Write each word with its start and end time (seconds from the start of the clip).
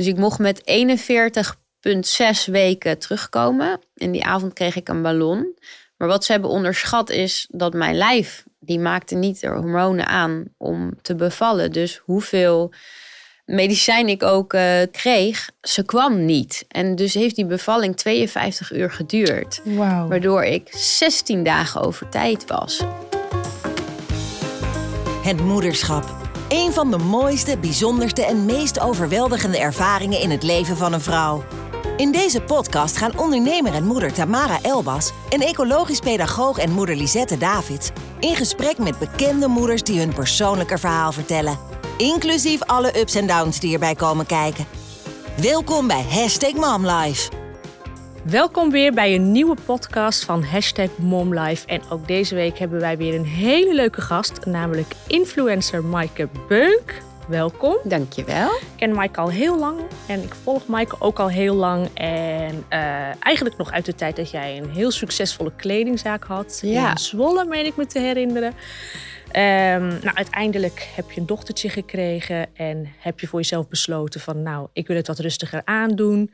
Dus 0.00 0.08
ik 0.08 0.16
mocht 0.16 0.38
met 0.38 0.62
41,6 2.46 2.52
weken 2.52 2.98
terugkomen. 2.98 3.80
En 3.94 4.10
die 4.10 4.24
avond 4.24 4.52
kreeg 4.52 4.76
ik 4.76 4.88
een 4.88 5.02
ballon. 5.02 5.58
Maar 5.96 6.08
wat 6.08 6.24
ze 6.24 6.32
hebben 6.32 6.50
onderschat 6.50 7.10
is 7.10 7.46
dat 7.50 7.72
mijn 7.72 7.96
lijf, 7.96 8.44
die 8.60 8.78
maakte 8.78 9.14
niet 9.14 9.40
de 9.40 9.48
hormonen 9.48 10.06
aan 10.06 10.44
om 10.56 11.02
te 11.02 11.14
bevallen. 11.14 11.72
Dus 11.72 12.00
hoeveel 12.04 12.72
medicijn 13.44 14.08
ik 14.08 14.22
ook 14.22 14.52
uh, 14.52 14.80
kreeg, 14.92 15.50
ze 15.60 15.84
kwam 15.84 16.24
niet. 16.24 16.64
En 16.68 16.96
dus 16.96 17.14
heeft 17.14 17.36
die 17.36 17.46
bevalling 17.46 17.96
52 17.96 18.72
uur 18.72 18.90
geduurd. 18.90 19.60
Wow. 19.64 20.08
Waardoor 20.08 20.44
ik 20.44 20.68
16 20.70 21.42
dagen 21.42 21.80
over 21.80 22.08
tijd 22.08 22.46
was. 22.46 22.80
Het 25.22 25.40
moederschap. 25.40 26.19
Een 26.50 26.72
van 26.72 26.90
de 26.90 26.98
mooiste, 26.98 27.58
bijzonderste 27.58 28.24
en 28.24 28.44
meest 28.44 28.80
overweldigende 28.80 29.58
ervaringen 29.58 30.20
in 30.20 30.30
het 30.30 30.42
leven 30.42 30.76
van 30.76 30.92
een 30.92 31.00
vrouw. 31.00 31.44
In 31.96 32.12
deze 32.12 32.40
podcast 32.40 32.96
gaan 32.96 33.18
ondernemer 33.18 33.74
en 33.74 33.84
moeder 33.84 34.12
Tamara 34.12 34.58
Elbas 34.62 35.12
en 35.28 35.40
ecologisch 35.40 36.00
pedagoog 36.00 36.58
en 36.58 36.70
moeder 36.70 36.96
Lisette 36.96 37.38
Davids 37.38 37.90
in 38.20 38.36
gesprek 38.36 38.78
met 38.78 38.98
bekende 38.98 39.48
moeders 39.48 39.82
die 39.82 39.98
hun 39.98 40.14
persoonlijke 40.14 40.78
verhaal 40.78 41.12
vertellen. 41.12 41.58
Inclusief 41.96 42.62
alle 42.62 43.00
ups 43.00 43.14
en 43.14 43.26
downs 43.26 43.60
die 43.60 43.72
erbij 43.72 43.94
komen 43.94 44.26
kijken. 44.26 44.66
Welkom 45.36 45.86
bij 45.86 46.04
Hashtag 46.10 46.52
MomLife. 46.52 47.39
Welkom 48.30 48.70
weer 48.70 48.92
bij 48.92 49.14
een 49.14 49.32
nieuwe 49.32 49.56
podcast 49.66 50.24
van 50.24 50.42
Hashtag 50.42 50.98
MomLife. 50.98 51.66
En 51.66 51.80
ook 51.90 52.08
deze 52.08 52.34
week 52.34 52.58
hebben 52.58 52.80
wij 52.80 52.96
weer 52.96 53.14
een 53.14 53.24
hele 53.24 53.74
leuke 53.74 54.00
gast, 54.00 54.46
namelijk 54.46 54.94
influencer 55.06 55.84
Maaike 55.84 56.28
Beunk. 56.48 57.02
Welkom. 57.28 57.76
Dankjewel. 57.84 58.50
Ik 58.54 58.66
ken 58.76 58.92
Maaike 58.92 59.20
al 59.20 59.30
heel 59.30 59.58
lang 59.58 59.80
en 60.06 60.22
ik 60.22 60.34
volg 60.34 60.66
Maaike 60.66 60.96
ook 60.98 61.18
al 61.18 61.28
heel 61.28 61.54
lang. 61.54 61.88
En 61.94 62.64
uh, 62.70 63.24
eigenlijk 63.24 63.56
nog 63.56 63.72
uit 63.72 63.84
de 63.84 63.94
tijd 63.94 64.16
dat 64.16 64.30
jij 64.30 64.58
een 64.58 64.70
heel 64.70 64.90
succesvolle 64.90 65.52
kledingzaak 65.56 66.24
had. 66.24 66.60
Ja. 66.62 66.90
In 66.90 66.98
Zwolle, 66.98 67.44
meen 67.44 67.66
ik 67.66 67.76
me 67.76 67.86
te 67.86 67.98
herinneren. 67.98 68.54
Um, 69.36 69.88
nou, 69.88 70.14
uiteindelijk 70.14 70.88
heb 70.94 71.10
je 71.10 71.20
een 71.20 71.26
dochtertje 71.26 71.68
gekregen 71.68 72.56
en 72.56 72.88
heb 72.98 73.20
je 73.20 73.26
voor 73.26 73.40
jezelf 73.40 73.68
besloten 73.68 74.20
van, 74.20 74.42
nou, 74.42 74.68
ik 74.72 74.86
wil 74.86 74.96
het 74.96 75.06
wat 75.06 75.18
rustiger 75.18 75.62
aandoen. 75.64 76.30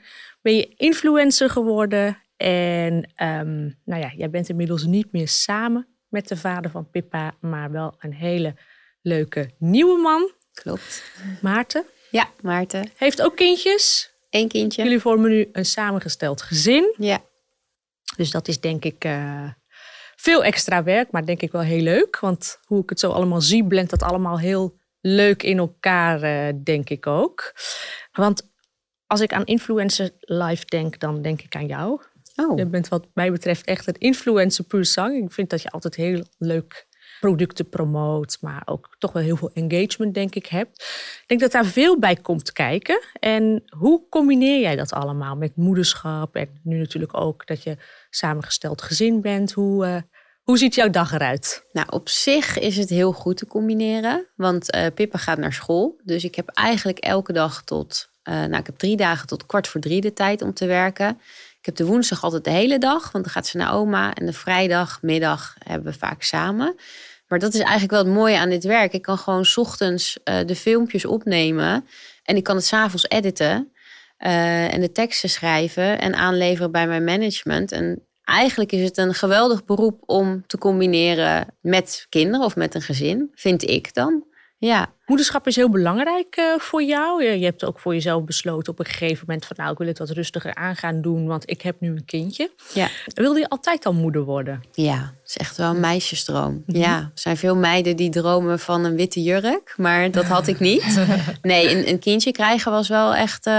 Ben 0.47 0.57
je 0.57 0.75
influencer 0.77 1.51
geworden 1.51 2.23
en 2.37 2.95
um, 3.23 3.79
nou 3.85 4.01
ja, 4.01 4.13
jij 4.17 4.31
bent 4.31 4.49
inmiddels 4.49 4.85
niet 4.85 5.13
meer 5.13 5.29
samen 5.29 5.87
met 6.09 6.29
de 6.29 6.37
vader 6.37 6.71
van 6.71 6.91
Pippa, 6.91 7.35
maar 7.41 7.71
wel 7.71 7.97
een 7.99 8.13
hele 8.13 8.55
leuke 9.03 9.51
nieuwe 9.59 10.01
man. 10.01 10.33
Klopt. 10.53 11.13
Maarten. 11.43 11.85
Ja, 12.11 12.31
Maarten. 12.43 12.91
Heeft 12.97 13.23
ook 13.23 13.37
kindjes. 13.37 14.13
Eén 14.31 14.49
kindje. 14.49 14.83
Jullie 14.83 15.01
vormen 15.01 15.31
nu 15.31 15.49
een 15.53 15.65
samengesteld 15.65 16.43
gezin. 16.43 16.95
Ja. 16.99 17.23
Dus 18.17 18.31
dat 18.31 18.49
is 18.49 18.61
denk 18.61 18.85
ik 18.85 19.05
uh, 19.05 19.51
veel 20.17 20.45
extra 20.45 20.83
werk, 20.83 21.11
maar 21.11 21.27
denk 21.27 21.43
ik 21.43 21.53
wel 21.53 21.63
heel 21.63 21.83
leuk. 21.83 22.19
Want 22.19 22.59
hoe 22.65 22.83
ik 22.83 22.89
het 22.89 23.01
zo 23.01 23.11
allemaal 23.11 23.41
zie, 23.41 23.67
blendt 23.67 23.91
dat 23.91 24.03
allemaal 24.03 24.39
heel 24.39 24.79
leuk 25.01 25.43
in 25.43 25.59
elkaar, 25.59 26.23
uh, 26.23 26.61
denk 26.63 26.91
ik 26.91 27.07
ook. 27.07 27.55
Want 28.13 28.55
als 29.07 29.21
ik 29.21 29.33
aan 29.33 29.45
influencer 29.45 30.11
life 30.21 30.65
denk, 30.65 30.99
dan 30.99 31.23
denk 31.23 31.43
ik 31.43 31.57
aan 31.57 31.67
jou. 31.67 32.01
Oh. 32.37 32.59
Je 32.59 32.67
bent 32.67 32.89
wat 32.89 33.07
mij 33.15 33.33
betreft 33.33 33.65
echt 33.65 33.87
een 33.87 33.99
influencer 33.99 34.65
puur 34.65 34.85
zang. 34.85 35.25
Ik 35.25 35.33
vind 35.33 35.51
dat 35.51 35.63
je 35.63 35.71
altijd 35.71 35.95
heel 35.95 36.25
leuk 36.39 36.87
producten 37.21 37.69
promoot, 37.69 38.39
maar 38.41 38.63
ook 38.65 38.97
toch 38.99 39.13
wel 39.13 39.23
heel 39.23 39.37
veel 39.37 39.51
engagement, 39.53 40.15
denk 40.15 40.35
ik, 40.35 40.47
hebt. 40.47 40.83
Ik 41.21 41.25
denk 41.27 41.41
dat 41.41 41.53
daar 41.53 41.65
veel 41.65 41.99
bij 41.99 42.17
komt 42.17 42.53
kijken. 42.53 43.01
En 43.21 43.63
hoe 43.79 44.09
combineer 44.09 44.61
jij 44.61 44.77
dat 44.77 44.93
allemaal 44.93 45.37
met 45.37 45.57
moederschap 45.57 46.37
en 46.37 46.61
nu 46.63 46.79
natuurlijk 46.79 47.17
ook 47.21 47.47
dat 47.47 47.63
je 47.63 47.77
samengesteld 48.11 48.83
gezin 48.83 49.21
bent? 49.21 49.53
Hoe, 49.53 49.87
uh, 49.87 49.97
hoe 50.43 50.59
ziet 50.59 50.75
jouw 50.75 50.91
dag 50.91 51.13
eruit? 51.13 51.67
Nou, 51.73 51.87
op 51.91 52.09
zich 52.09 52.59
is 52.59 52.77
het 52.77 52.89
heel 52.89 53.13
goed 53.13 53.37
te 53.37 53.47
combineren, 53.47 54.27
want 54.37 54.75
uh, 54.75 54.87
Pippa 54.95 55.19
gaat 55.19 55.39
naar 55.39 55.53
school. 55.53 56.01
Dus 56.05 56.25
ik 56.25 56.35
heb 56.35 56.49
eigenlijk 56.49 56.99
elke 56.99 57.33
dag 57.33 57.63
tot, 57.63 58.11
uh, 58.29 58.35
nou, 58.35 58.57
ik 58.57 58.67
heb 58.67 58.79
drie 58.79 58.97
dagen 58.97 59.27
tot 59.27 59.47
kwart 59.47 59.69
voor 59.69 59.81
drie 59.81 60.01
de 60.01 60.13
tijd 60.13 60.43
om 60.43 60.55
te 60.55 60.67
werken. 60.67 61.21
Ik 61.59 61.67
heb 61.67 61.77
de 61.77 61.87
woensdag 61.87 62.23
altijd 62.23 62.45
de 62.45 62.51
hele 62.51 62.79
dag, 62.79 63.13
want 63.13 63.25
dan 63.25 63.33
gaat 63.33 63.47
ze 63.47 63.57
naar 63.57 63.75
oma. 63.75 64.15
En 64.15 64.27
de 64.27 64.33
vrijdagmiddag 64.33 65.57
hebben 65.65 65.93
we 65.93 65.99
vaak 65.99 66.23
samen. 66.23 66.77
Maar 67.29 67.39
dat 67.39 67.55
is 67.55 67.61
eigenlijk 67.61 67.91
wel 67.91 68.05
het 68.05 68.13
mooie 68.13 68.39
aan 68.39 68.51
dit 68.51 68.65
werk. 68.65 68.93
Ik 68.93 69.03
kan 69.03 69.19
gewoon 69.19 69.47
ochtends 69.55 70.19
uh, 70.25 70.39
de 70.47 70.57
filmpjes 70.57 71.05
opnemen. 71.05 71.87
En 72.23 72.37
ik 72.37 72.45
kan 72.45 72.57
het 72.57 72.65
s'avonds 72.65 73.09
editen. 73.09 73.73
Uh, 74.19 74.73
en 74.73 74.81
de 74.81 74.93
teksten 74.93 75.29
schrijven 75.29 76.01
en 76.01 76.15
aanleveren 76.15 76.71
bij 76.71 76.87
mijn 76.87 77.05
management. 77.05 77.73
En 77.73 78.07
eigenlijk 78.25 78.73
is 78.73 78.83
het 78.83 78.97
een 78.97 79.15
geweldig 79.15 79.65
beroep 79.65 80.03
om 80.07 80.47
te 80.47 80.59
combineren 80.59 81.47
met 81.61 82.07
kinderen 82.09 82.47
of 82.47 82.57
met 82.57 82.75
een 82.75 82.83
gezin, 82.83 83.31
vind 83.35 83.63
ik 83.63 83.95
dan. 83.95 84.25
Ja. 84.67 84.95
Moederschap 85.07 85.47
is 85.47 85.57
heel 85.57 85.71
belangrijk 85.71 86.37
uh, 86.37 86.59
voor 86.59 86.83
jou. 86.83 87.25
Je, 87.25 87.39
je, 87.39 87.45
hebt 87.45 87.65
ook 87.65 87.79
voor 87.79 87.95
jezelf 87.95 88.25
besloten 88.25 88.73
op 88.73 88.79
een 88.79 88.85
gegeven 88.85 89.25
moment 89.27 89.47
van 89.47 89.57
nou, 89.59 89.73
ik 89.73 89.79
wil 89.79 89.87
het 89.87 89.99
wat 89.99 90.11
rustiger 90.11 90.55
aan 90.55 90.77
gaan 90.77 91.01
doen, 91.01 91.27
want 91.27 91.51
ik 91.51 91.63
heb 91.63 91.81
nu 91.81 91.91
een 91.91 92.05
kindje. 92.05 92.51
Ja. 92.75 92.89
Wilde 93.05 93.39
je 93.39 93.49
altijd 93.49 93.87
al 93.87 93.93
moeder 93.93 94.25
worden? 94.25 94.63
Ja, 94.73 94.99
het 94.99 95.29
is 95.29 95.37
echt 95.37 95.57
wel 95.57 95.71
een 95.71 95.81
meisjesdroom. 95.81 96.53
Mm 96.53 96.63
-hmm. 96.67 96.77
Ja, 96.77 96.97
er 96.99 97.11
zijn 97.15 97.37
veel 97.37 97.57
meiden 97.57 97.97
die 97.97 98.11
dromen 98.11 98.59
van 98.59 98.85
een 98.85 98.97
witte 98.97 99.23
jurk, 99.23 99.75
maar 99.77 100.11
dat 100.11 100.25
had 100.25 100.47
ik 100.47 100.61
niet. 100.61 100.85
Nee, 101.43 101.71
een, 101.71 101.89
een 101.89 101.99
kindje 101.99 102.33
krijgen 102.33 102.73
was 102.73 102.89
wel 102.89 103.15
echt 103.15 103.47
uh, 103.47 103.53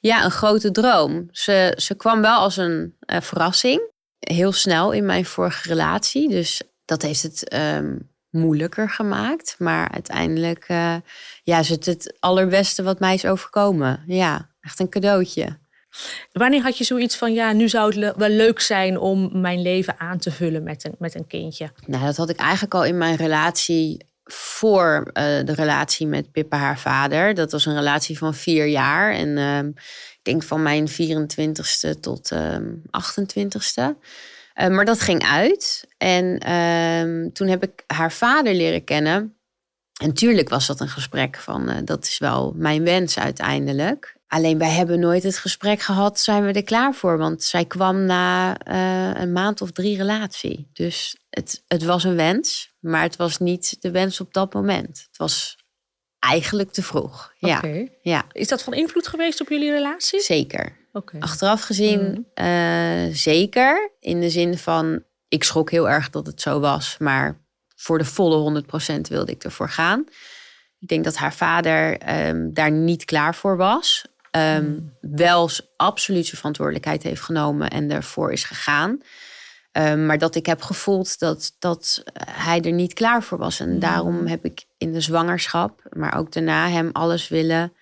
ja, 0.00 0.24
een 0.24 0.30
grote 0.30 0.70
droom. 0.70 1.28
Ze, 1.30 1.72
ze 1.76 1.94
kwam 1.94 2.20
wel 2.20 2.38
als 2.38 2.56
een 2.56 2.96
uh, 3.12 3.20
verrassing. 3.20 3.90
Heel 4.18 4.52
snel 4.52 4.92
in 4.92 5.06
mijn 5.06 5.24
vorige 5.24 5.68
relatie. 5.68 6.28
Dus 6.28 6.62
dat 6.84 7.02
heeft 7.02 7.22
het 7.22 7.54
um, 7.54 8.10
moeilijker 8.30 8.90
gemaakt. 8.90 9.54
Maar 9.58 9.90
uiteindelijk 9.90 10.68
uh, 10.68 10.96
ja, 11.42 11.58
is 11.58 11.68
het 11.68 11.86
het 11.86 12.16
allerbeste 12.20 12.82
wat 12.82 13.00
mij 13.00 13.14
is 13.14 13.24
overkomen. 13.24 14.02
Ja, 14.06 14.50
echt 14.60 14.80
een 14.80 14.88
cadeautje. 14.88 15.58
Wanneer 16.32 16.62
had 16.62 16.78
je 16.78 16.84
zoiets 16.84 17.16
van, 17.16 17.32
ja, 17.32 17.52
nu 17.52 17.68
zou 17.68 18.00
het 18.00 18.16
wel 18.16 18.28
leuk 18.28 18.60
zijn 18.60 18.98
om 18.98 19.40
mijn 19.40 19.62
leven 19.62 20.00
aan 20.00 20.18
te 20.18 20.30
vullen 20.30 20.62
met 20.62 20.84
een, 20.84 20.94
met 20.98 21.14
een 21.14 21.26
kindje? 21.26 21.70
Nou, 21.86 22.04
dat 22.04 22.16
had 22.16 22.28
ik 22.28 22.36
eigenlijk 22.36 22.74
al 22.74 22.84
in 22.84 22.98
mijn 22.98 23.16
relatie 23.16 24.06
voor 24.24 25.00
uh, 25.06 25.12
de 25.44 25.52
relatie 25.54 26.06
met 26.06 26.32
Pippa, 26.32 26.56
haar 26.56 26.78
vader. 26.78 27.34
Dat 27.34 27.52
was 27.52 27.66
een 27.66 27.74
relatie 27.74 28.18
van 28.18 28.34
vier 28.34 28.66
jaar. 28.66 29.12
En 29.12 29.28
uh, 29.28 29.58
ik 29.58 30.20
denk 30.22 30.42
van 30.42 30.62
mijn 30.62 30.88
24ste 30.88 32.00
tot 32.00 32.30
uh, 32.32 32.56
28ste. 32.56 33.96
Uh, 34.60 34.68
maar 34.68 34.84
dat 34.84 35.00
ging 35.00 35.22
uit. 35.22 35.86
En 35.98 36.24
uh, 36.24 37.30
toen 37.32 37.48
heb 37.48 37.62
ik 37.62 37.84
haar 37.86 38.12
vader 38.12 38.54
leren 38.54 38.84
kennen. 38.84 39.36
En 40.02 40.12
tuurlijk 40.12 40.48
was 40.48 40.66
dat 40.66 40.80
een 40.80 40.88
gesprek 40.88 41.36
van, 41.36 41.70
uh, 41.70 41.76
dat 41.84 42.04
is 42.04 42.18
wel 42.18 42.52
mijn 42.56 42.84
wens 42.84 43.18
uiteindelijk. 43.18 44.16
Alleen 44.28 44.58
wij 44.58 44.70
hebben 44.70 45.00
nooit 45.00 45.22
het 45.22 45.38
gesprek 45.38 45.80
gehad, 45.80 46.20
zijn 46.20 46.44
we 46.44 46.52
er 46.52 46.62
klaar 46.62 46.94
voor? 46.94 47.18
Want 47.18 47.42
zij 47.42 47.64
kwam 47.64 48.04
na 48.04 48.56
uh, 48.68 49.20
een 49.20 49.32
maand 49.32 49.60
of 49.60 49.70
drie 49.70 49.96
relatie. 49.96 50.68
Dus 50.72 51.16
het, 51.30 51.62
het 51.66 51.84
was 51.84 52.04
een 52.04 52.16
wens, 52.16 52.74
maar 52.80 53.02
het 53.02 53.16
was 53.16 53.38
niet 53.38 53.76
de 53.80 53.90
wens 53.90 54.20
op 54.20 54.32
dat 54.32 54.54
moment. 54.54 55.06
Het 55.08 55.16
was 55.16 55.56
eigenlijk 56.18 56.72
te 56.72 56.82
vroeg. 56.82 57.32
Ja. 57.38 57.56
Okay. 57.56 57.92
ja. 58.02 58.24
Is 58.32 58.48
dat 58.48 58.62
van 58.62 58.74
invloed 58.74 59.06
geweest 59.06 59.40
op 59.40 59.48
jullie 59.48 59.70
relatie? 59.70 60.20
Zeker. 60.20 60.76
Okay. 60.96 61.20
Achteraf 61.20 61.62
gezien 61.62 62.00
mm. 62.00 62.44
uh, 62.44 63.14
zeker. 63.14 63.90
In 64.00 64.20
de 64.20 64.30
zin 64.30 64.58
van, 64.58 65.02
ik 65.28 65.44
schrok 65.44 65.70
heel 65.70 65.88
erg 65.88 66.10
dat 66.10 66.26
het 66.26 66.40
zo 66.40 66.60
was. 66.60 66.96
Maar 66.98 67.40
voor 67.74 67.98
de 67.98 68.04
volle 68.04 68.62
100% 68.96 69.00
wilde 69.00 69.32
ik 69.32 69.44
ervoor 69.44 69.68
gaan. 69.68 70.04
Ik 70.78 70.88
denk 70.88 71.04
dat 71.04 71.16
haar 71.16 71.34
vader 71.34 71.98
um, 72.28 72.54
daar 72.54 72.70
niet 72.70 73.04
klaar 73.04 73.34
voor 73.34 73.56
was. 73.56 74.04
Um, 74.30 74.64
mm. 74.64 74.92
Wel 75.00 75.50
absoluut 75.76 76.24
zijn 76.24 76.36
verantwoordelijkheid 76.36 77.02
heeft 77.02 77.22
genomen 77.22 77.70
en 77.70 77.90
ervoor 77.90 78.32
is 78.32 78.44
gegaan. 78.44 79.00
Um, 79.72 80.06
maar 80.06 80.18
dat 80.18 80.34
ik 80.34 80.46
heb 80.46 80.62
gevoeld 80.62 81.18
dat, 81.18 81.56
dat 81.58 82.02
hij 82.30 82.60
er 82.60 82.72
niet 82.72 82.94
klaar 82.94 83.22
voor 83.22 83.38
was. 83.38 83.60
En 83.60 83.72
mm. 83.72 83.78
daarom 83.78 84.26
heb 84.26 84.44
ik 84.44 84.64
in 84.78 84.92
de 84.92 85.00
zwangerschap, 85.00 85.82
maar 85.90 86.18
ook 86.18 86.32
daarna 86.32 86.68
hem 86.68 86.90
alles 86.92 87.28
willen... 87.28 87.72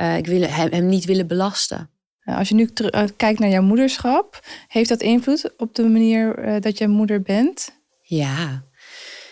Uh, 0.00 0.16
ik 0.16 0.26
wil 0.26 0.40
hem, 0.40 0.72
hem 0.72 0.86
niet 0.86 1.04
willen 1.04 1.26
belasten. 1.26 1.90
Als 2.24 2.48
je 2.48 2.54
nu 2.54 2.68
uh, 2.82 3.02
kijkt 3.16 3.38
naar 3.38 3.48
jouw 3.48 3.62
moederschap, 3.62 4.40
heeft 4.68 4.88
dat 4.88 5.02
invloed 5.02 5.52
op 5.56 5.74
de 5.74 5.82
manier 5.82 6.48
uh, 6.48 6.60
dat 6.60 6.78
jij 6.78 6.86
moeder 6.86 7.22
bent? 7.22 7.80
Ja, 8.00 8.64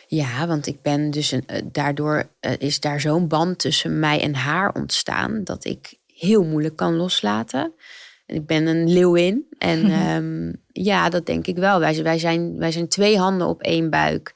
ja 0.06 0.46
want 0.46 0.66
ik 0.66 0.82
ben 0.82 1.10
dus 1.10 1.32
een, 1.32 1.44
uh, 1.46 1.56
daardoor 1.72 2.30
is 2.58 2.80
daar 2.80 3.00
zo'n 3.00 3.28
band 3.28 3.58
tussen 3.58 3.98
mij 3.98 4.20
en 4.20 4.34
haar 4.34 4.74
ontstaan 4.74 5.44
dat 5.44 5.64
ik 5.64 5.98
heel 6.06 6.44
moeilijk 6.44 6.76
kan 6.76 6.96
loslaten. 6.96 7.72
Ik 8.26 8.46
ben 8.46 8.66
een 8.66 8.92
leeuwin 8.92 9.46
en 9.58 9.90
um, 10.06 10.62
ja, 10.90 11.08
dat 11.08 11.26
denk 11.26 11.46
ik 11.46 11.56
wel. 11.56 11.80
Wij, 11.80 12.02
wij, 12.02 12.18
zijn, 12.18 12.58
wij 12.58 12.72
zijn 12.72 12.88
twee 12.88 13.18
handen 13.18 13.46
op 13.46 13.62
één 13.62 13.90
buik. 13.90 14.32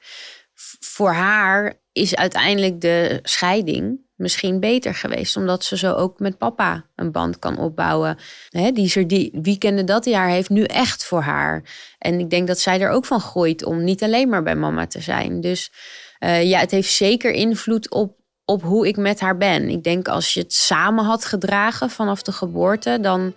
V 0.53 0.75
voor 0.79 1.11
haar 1.11 1.79
is 1.91 2.15
uiteindelijk 2.15 2.81
de 2.81 3.19
scheiding 3.21 4.04
misschien 4.15 4.59
beter 4.59 4.95
geweest. 4.95 5.37
Omdat 5.37 5.63
ze 5.63 5.77
zo 5.77 5.93
ook 5.93 6.19
met 6.19 6.37
papa 6.37 6.85
een 6.95 7.11
band 7.11 7.39
kan 7.39 7.57
opbouwen. 7.57 8.17
Hè, 8.49 8.71
die 8.71 8.89
ze 8.89 9.05
die 9.05 9.39
weekenden 9.41 9.85
dat 9.85 10.05
jaar 10.05 10.29
heeft 10.29 10.49
nu 10.49 10.63
echt 10.63 11.05
voor 11.05 11.21
haar. 11.21 11.63
En 11.97 12.19
ik 12.19 12.29
denk 12.29 12.47
dat 12.47 12.59
zij 12.59 12.81
er 12.81 12.89
ook 12.89 13.05
van 13.05 13.19
groeit 13.19 13.65
om 13.65 13.83
niet 13.83 14.03
alleen 14.03 14.29
maar 14.29 14.43
bij 14.43 14.55
mama 14.55 14.87
te 14.87 15.01
zijn. 15.01 15.41
Dus 15.41 15.71
uh, 16.19 16.43
ja, 16.43 16.59
het 16.59 16.71
heeft 16.71 16.91
zeker 16.91 17.31
invloed 17.31 17.89
op, 17.89 18.15
op 18.45 18.61
hoe 18.61 18.87
ik 18.87 18.97
met 18.97 19.19
haar 19.19 19.37
ben. 19.37 19.69
Ik 19.69 19.83
denk 19.83 20.07
als 20.07 20.33
je 20.33 20.39
het 20.39 20.53
samen 20.53 21.05
had 21.05 21.25
gedragen 21.25 21.89
vanaf 21.89 22.21
de 22.21 22.31
geboorte, 22.31 22.97
dan 23.01 23.33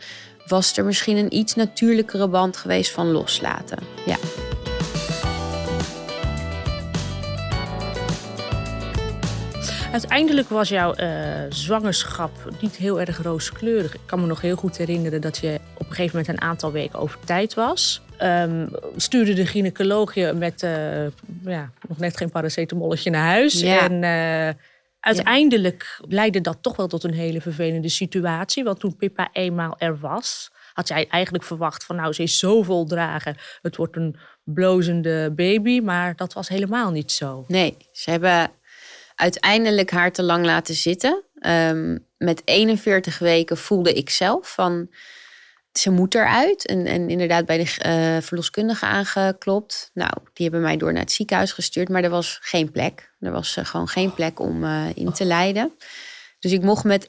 was 0.47 0.77
er 0.77 0.85
misschien 0.85 1.17
een 1.17 1.35
iets 1.35 1.55
natuurlijkere 1.55 2.29
band 2.29 2.57
geweest 2.57 2.91
van 2.91 3.11
loslaten. 3.11 3.79
Ja. 4.07 4.17
Uiteindelijk 9.93 10.49
was 10.49 10.69
jouw 10.69 10.95
uh, 10.97 11.43
zwangerschap 11.49 12.31
niet 12.61 12.77
heel 12.77 13.01
erg 13.01 13.23
rooskleurig. 13.23 13.95
Ik 13.95 14.01
kan 14.07 14.21
me 14.21 14.27
nog 14.27 14.41
heel 14.41 14.57
goed 14.57 14.77
herinneren 14.77 15.21
dat 15.21 15.39
je 15.39 15.61
op 15.75 15.87
een 15.87 15.95
gegeven 15.95 16.19
moment 16.19 16.29
een 16.29 16.49
aantal 16.49 16.73
weken 16.73 16.99
over 16.99 17.19
tijd 17.25 17.55
was. 17.55 18.03
Um, 18.23 18.71
stuurde 18.97 19.33
de 19.33 19.47
gynaecoloog 19.47 20.15
je 20.15 20.33
met 20.33 20.63
uh, 20.63 21.07
ja, 21.45 21.71
nog 21.89 21.99
net 21.99 22.17
geen 22.17 22.31
paracetamolletje 22.31 23.11
naar 23.11 23.27
huis. 23.27 23.61
Ja. 23.61 23.89
En 23.89 24.03
uh, 24.03 24.63
uiteindelijk 25.01 26.01
leidde 26.09 26.41
dat 26.41 26.59
toch 26.61 26.77
wel 26.77 26.89
tot 26.89 27.05
een 27.05 27.15
hele 27.15 27.41
vervelende 27.41 27.89
situatie. 27.89 28.65
Want 28.65 28.81
toen 28.81 28.97
Pippa 28.97 29.29
eenmaal 29.33 29.75
er 29.79 29.99
was, 29.99 30.51
had 30.73 30.89
jij 30.89 31.07
eigenlijk 31.09 31.45
verwacht 31.45 31.85
van 31.85 31.97
nou, 31.97 32.13
ze 32.13 32.23
is 32.23 32.39
zo 32.39 32.63
voldragen. 32.63 33.37
Het 33.63 33.77
wordt 33.77 33.97
een 33.97 34.17
blozende 34.45 35.33
baby, 35.37 35.81
maar 35.81 36.17
dat 36.17 36.33
was 36.33 36.49
helemaal 36.49 36.91
niet 36.91 37.13
zo. 37.13 37.45
Nee, 37.49 37.77
ze 37.93 38.11
hebben 38.11 38.51
uiteindelijk 39.19 39.91
haar 39.91 40.13
te 40.13 40.23
lang 40.23 40.45
laten 40.45 40.75
zitten. 40.75 41.25
Um, 41.41 42.07
met 42.17 42.43
41 42.45 43.19
weken 43.19 43.57
voelde 43.57 43.93
ik 43.93 44.11
zelf 44.11 44.53
van 44.55 44.89
ze 45.73 45.91
moet 45.91 46.15
eruit. 46.15 46.67
En, 46.67 46.87
en 46.87 47.09
inderdaad 47.09 47.47
bij 47.47 47.59
de 47.59 47.77
uh, 47.87 48.23
verloskundige 48.23 48.87
aangeklopt. 48.87 49.91
Nou, 49.95 50.13
die 50.33 50.45
hebben 50.45 50.61
mij 50.61 50.77
door 50.77 50.93
naar 50.93 51.03
het 51.03 51.13
ziekenhuis 51.13 51.53
gestuurd, 51.53 51.89
maar 51.89 52.03
er 52.03 52.11
was 52.11 52.39
geen 52.43 52.71
plek. 52.71 53.13
Er 53.21 53.33
was 53.33 53.57
uh, 53.57 53.65
gewoon 53.65 53.89
geen 53.89 54.15
plek 54.15 54.41
om 54.41 54.65
uh, 54.65 54.85
in 54.95 55.13
te 55.13 55.25
leiden. 55.25 55.73
Dus 56.39 56.53
ik 56.53 56.63
mocht 56.63 56.85
met 56.85 57.07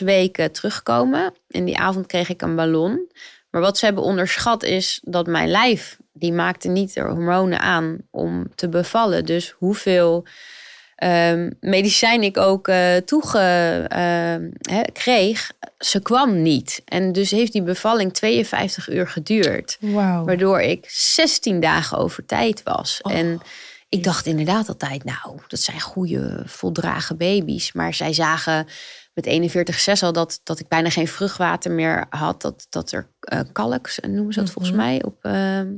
41,6 0.00 0.04
weken 0.04 0.52
terugkomen. 0.52 1.34
En 1.48 1.64
die 1.64 1.78
avond 1.78 2.06
kreeg 2.06 2.28
ik 2.28 2.42
een 2.42 2.56
ballon. 2.56 3.10
Maar 3.50 3.60
wat 3.60 3.78
ze 3.78 3.84
hebben 3.84 4.04
onderschat 4.04 4.62
is 4.62 5.00
dat 5.04 5.26
mijn 5.26 5.48
lijf, 5.48 5.98
die 6.18 6.32
maakte 6.32 6.68
niet 6.68 6.94
de 6.94 7.00
hormonen 7.00 7.60
aan 7.60 7.98
om 8.10 8.46
te 8.54 8.68
bevallen. 8.68 9.24
Dus 9.24 9.54
hoeveel 9.58 10.26
um, 11.04 11.56
medicijn 11.60 12.22
ik 12.22 12.36
ook 12.36 12.68
uh, 12.68 12.96
toege, 12.96 13.86
uh, 13.92 14.80
kreeg, 14.92 15.52
ze 15.78 16.00
kwam 16.00 16.42
niet. 16.42 16.82
En 16.84 17.12
dus 17.12 17.30
heeft 17.30 17.52
die 17.52 17.62
bevalling 17.62 18.12
52 18.12 18.88
uur 18.88 19.08
geduurd. 19.08 19.76
Wow. 19.80 20.26
Waardoor 20.26 20.60
ik 20.60 20.84
16 20.88 21.60
dagen 21.60 21.98
over 21.98 22.26
tijd 22.26 22.62
was. 22.62 22.98
Oh. 23.02 23.12
En 23.12 23.40
ik 23.88 24.04
dacht 24.04 24.26
inderdaad 24.26 24.68
altijd, 24.68 25.04
nou, 25.04 25.40
dat 25.48 25.60
zijn 25.60 25.80
goede, 25.80 26.42
voldragen 26.46 27.16
baby's. 27.16 27.72
Maar 27.72 27.94
zij 27.94 28.12
zagen 28.12 28.66
met 29.14 29.54
41,6 29.88 30.00
al 30.00 30.12
dat, 30.12 30.40
dat 30.42 30.60
ik 30.60 30.68
bijna 30.68 30.90
geen 30.90 31.08
vruchtwater 31.08 31.70
meer 31.70 32.06
had. 32.08 32.42
Dat, 32.42 32.66
dat 32.68 32.92
er 32.92 33.08
uh, 33.32 33.40
kalk, 33.52 33.90
noemen 34.02 34.32
ze 34.32 34.40
dat 34.40 34.44
mm 34.44 34.44
-hmm. 34.44 34.46
volgens 34.46 34.76
mij, 34.76 35.02
op 35.04 35.24
ehm, 35.24 35.68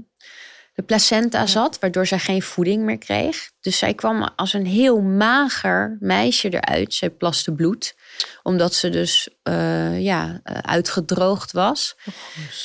de 0.79 0.85
placenta 0.85 1.47
zat, 1.47 1.79
waardoor 1.79 2.07
zij 2.07 2.19
geen 2.19 2.43
voeding 2.43 2.83
meer 2.83 2.99
kreeg. 2.99 3.51
Dus 3.61 3.79
zij 3.79 3.95
kwam 3.95 4.23
als 4.37 4.53
een 4.53 4.67
heel 4.67 5.01
mager 5.01 5.97
meisje 6.01 6.49
eruit. 6.49 6.95
Zij 6.95 7.11
plaste 7.11 7.53
bloed, 7.53 7.95
omdat 8.43 8.75
ze 8.75 8.89
dus 8.89 9.29
uh, 9.49 10.01
ja, 10.01 10.27
uh, 10.29 10.59
uitgedroogd 10.59 11.53
was. 11.53 11.97
Oh, 12.09 12.15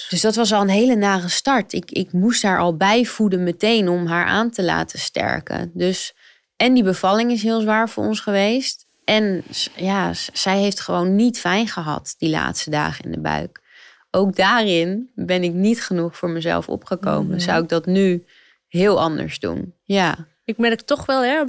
dus 0.09 0.21
dat 0.21 0.35
was 0.35 0.53
al 0.53 0.61
een 0.61 0.69
hele 0.69 0.95
nare 0.95 1.29
start. 1.29 1.73
Ik, 1.73 1.91
ik 1.91 2.11
moest 2.11 2.43
haar 2.43 2.59
al 2.59 2.77
bijvoeden 2.77 3.43
meteen 3.43 3.89
om 3.89 4.07
haar 4.07 4.25
aan 4.25 4.49
te 4.49 4.63
laten 4.63 4.99
sterken. 4.99 5.71
Dus, 5.73 6.13
en 6.55 6.73
die 6.73 6.83
bevalling 6.83 7.31
is 7.31 7.43
heel 7.43 7.61
zwaar 7.61 7.89
voor 7.89 8.05
ons 8.05 8.19
geweest. 8.19 8.85
En 9.05 9.43
ja, 9.75 10.11
zij 10.33 10.57
heeft 10.57 10.79
gewoon 10.79 11.15
niet 11.15 11.39
fijn 11.39 11.67
gehad 11.67 12.15
die 12.17 12.29
laatste 12.29 12.69
dagen 12.69 13.05
in 13.05 13.11
de 13.11 13.21
buik 13.21 13.62
ook 14.15 14.35
daarin 14.35 15.11
ben 15.15 15.43
ik 15.43 15.53
niet 15.53 15.83
genoeg 15.83 16.17
voor 16.17 16.29
mezelf 16.29 16.69
opgekomen. 16.69 17.41
Zou 17.41 17.63
ik 17.63 17.69
dat 17.69 17.85
nu 17.85 18.25
heel 18.67 19.01
anders 19.01 19.39
doen? 19.39 19.73
Ja. 19.83 20.27
Ik 20.45 20.57
merk 20.57 20.81
toch 20.81 21.05
wel 21.05 21.23
hè, 21.23 21.41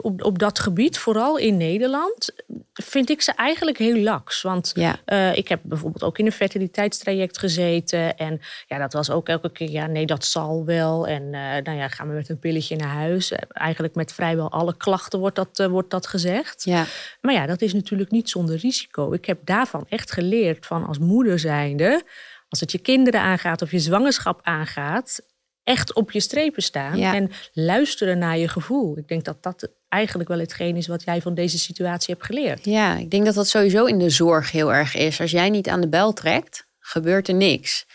op, 0.00 0.24
op 0.24 0.38
dat 0.38 0.58
gebied, 0.58 0.98
vooral 0.98 1.38
in 1.38 1.56
Nederland, 1.56 2.32
vind 2.72 3.10
ik 3.10 3.22
ze 3.22 3.32
eigenlijk 3.32 3.78
heel 3.78 3.96
laks. 3.96 4.42
Want 4.42 4.72
ja. 4.74 4.98
uh, 5.06 5.36
ik 5.36 5.48
heb 5.48 5.60
bijvoorbeeld 5.62 6.02
ook 6.02 6.18
in 6.18 6.26
een 6.26 6.32
fertiliteitstraject 6.32 7.38
gezeten. 7.38 8.16
En 8.16 8.40
ja, 8.66 8.78
dat 8.78 8.92
was 8.92 9.10
ook 9.10 9.28
elke 9.28 9.52
keer, 9.52 9.70
ja, 9.70 9.86
nee, 9.86 10.06
dat 10.06 10.24
zal 10.24 10.64
wel. 10.64 11.06
En 11.06 11.22
uh, 11.22 11.30
nou 11.62 11.72
ja, 11.72 11.88
gaan 11.88 12.08
we 12.08 12.14
met 12.14 12.28
een 12.28 12.38
pilletje 12.38 12.76
naar 12.76 12.94
huis. 12.94 13.32
Eigenlijk 13.48 13.94
met 13.94 14.12
vrijwel 14.12 14.50
alle 14.50 14.76
klachten 14.76 15.18
wordt 15.18 15.36
dat, 15.36 15.58
uh, 15.58 15.66
wordt 15.66 15.90
dat 15.90 16.06
gezegd. 16.06 16.64
Ja. 16.64 16.84
Maar 17.20 17.34
ja, 17.34 17.46
dat 17.46 17.62
is 17.62 17.74
natuurlijk 17.74 18.10
niet 18.10 18.30
zonder 18.30 18.56
risico. 18.56 19.12
Ik 19.12 19.24
heb 19.24 19.38
daarvan 19.44 19.86
echt 19.88 20.12
geleerd 20.12 20.66
van 20.66 20.86
als 20.86 20.98
moeder 20.98 21.38
zijnde... 21.38 22.02
als 22.48 22.60
het 22.60 22.72
je 22.72 22.78
kinderen 22.78 23.20
aangaat 23.20 23.62
of 23.62 23.70
je 23.70 23.78
zwangerschap 23.78 24.40
aangaat 24.42 25.20
echt 25.64 25.94
op 25.94 26.10
je 26.10 26.20
strepen 26.20 26.62
staan 26.62 26.98
ja. 26.98 27.14
en 27.14 27.30
luisteren 27.52 28.18
naar 28.18 28.38
je 28.38 28.48
gevoel. 28.48 28.98
Ik 28.98 29.08
denk 29.08 29.24
dat 29.24 29.42
dat 29.42 29.70
eigenlijk 29.88 30.28
wel 30.28 30.38
hetgeen 30.38 30.76
is 30.76 30.86
wat 30.86 31.04
jij 31.04 31.20
van 31.20 31.34
deze 31.34 31.58
situatie 31.58 32.14
hebt 32.14 32.26
geleerd. 32.26 32.64
Ja, 32.64 32.96
ik 32.96 33.10
denk 33.10 33.24
dat 33.24 33.34
dat 33.34 33.48
sowieso 33.48 33.84
in 33.84 33.98
de 33.98 34.10
zorg 34.10 34.50
heel 34.50 34.72
erg 34.72 34.94
is. 34.94 35.20
Als 35.20 35.30
jij 35.30 35.50
niet 35.50 35.68
aan 35.68 35.80
de 35.80 35.88
bel 35.88 36.12
trekt, 36.12 36.66
gebeurt 36.78 37.28
er 37.28 37.34
niks. 37.34 37.86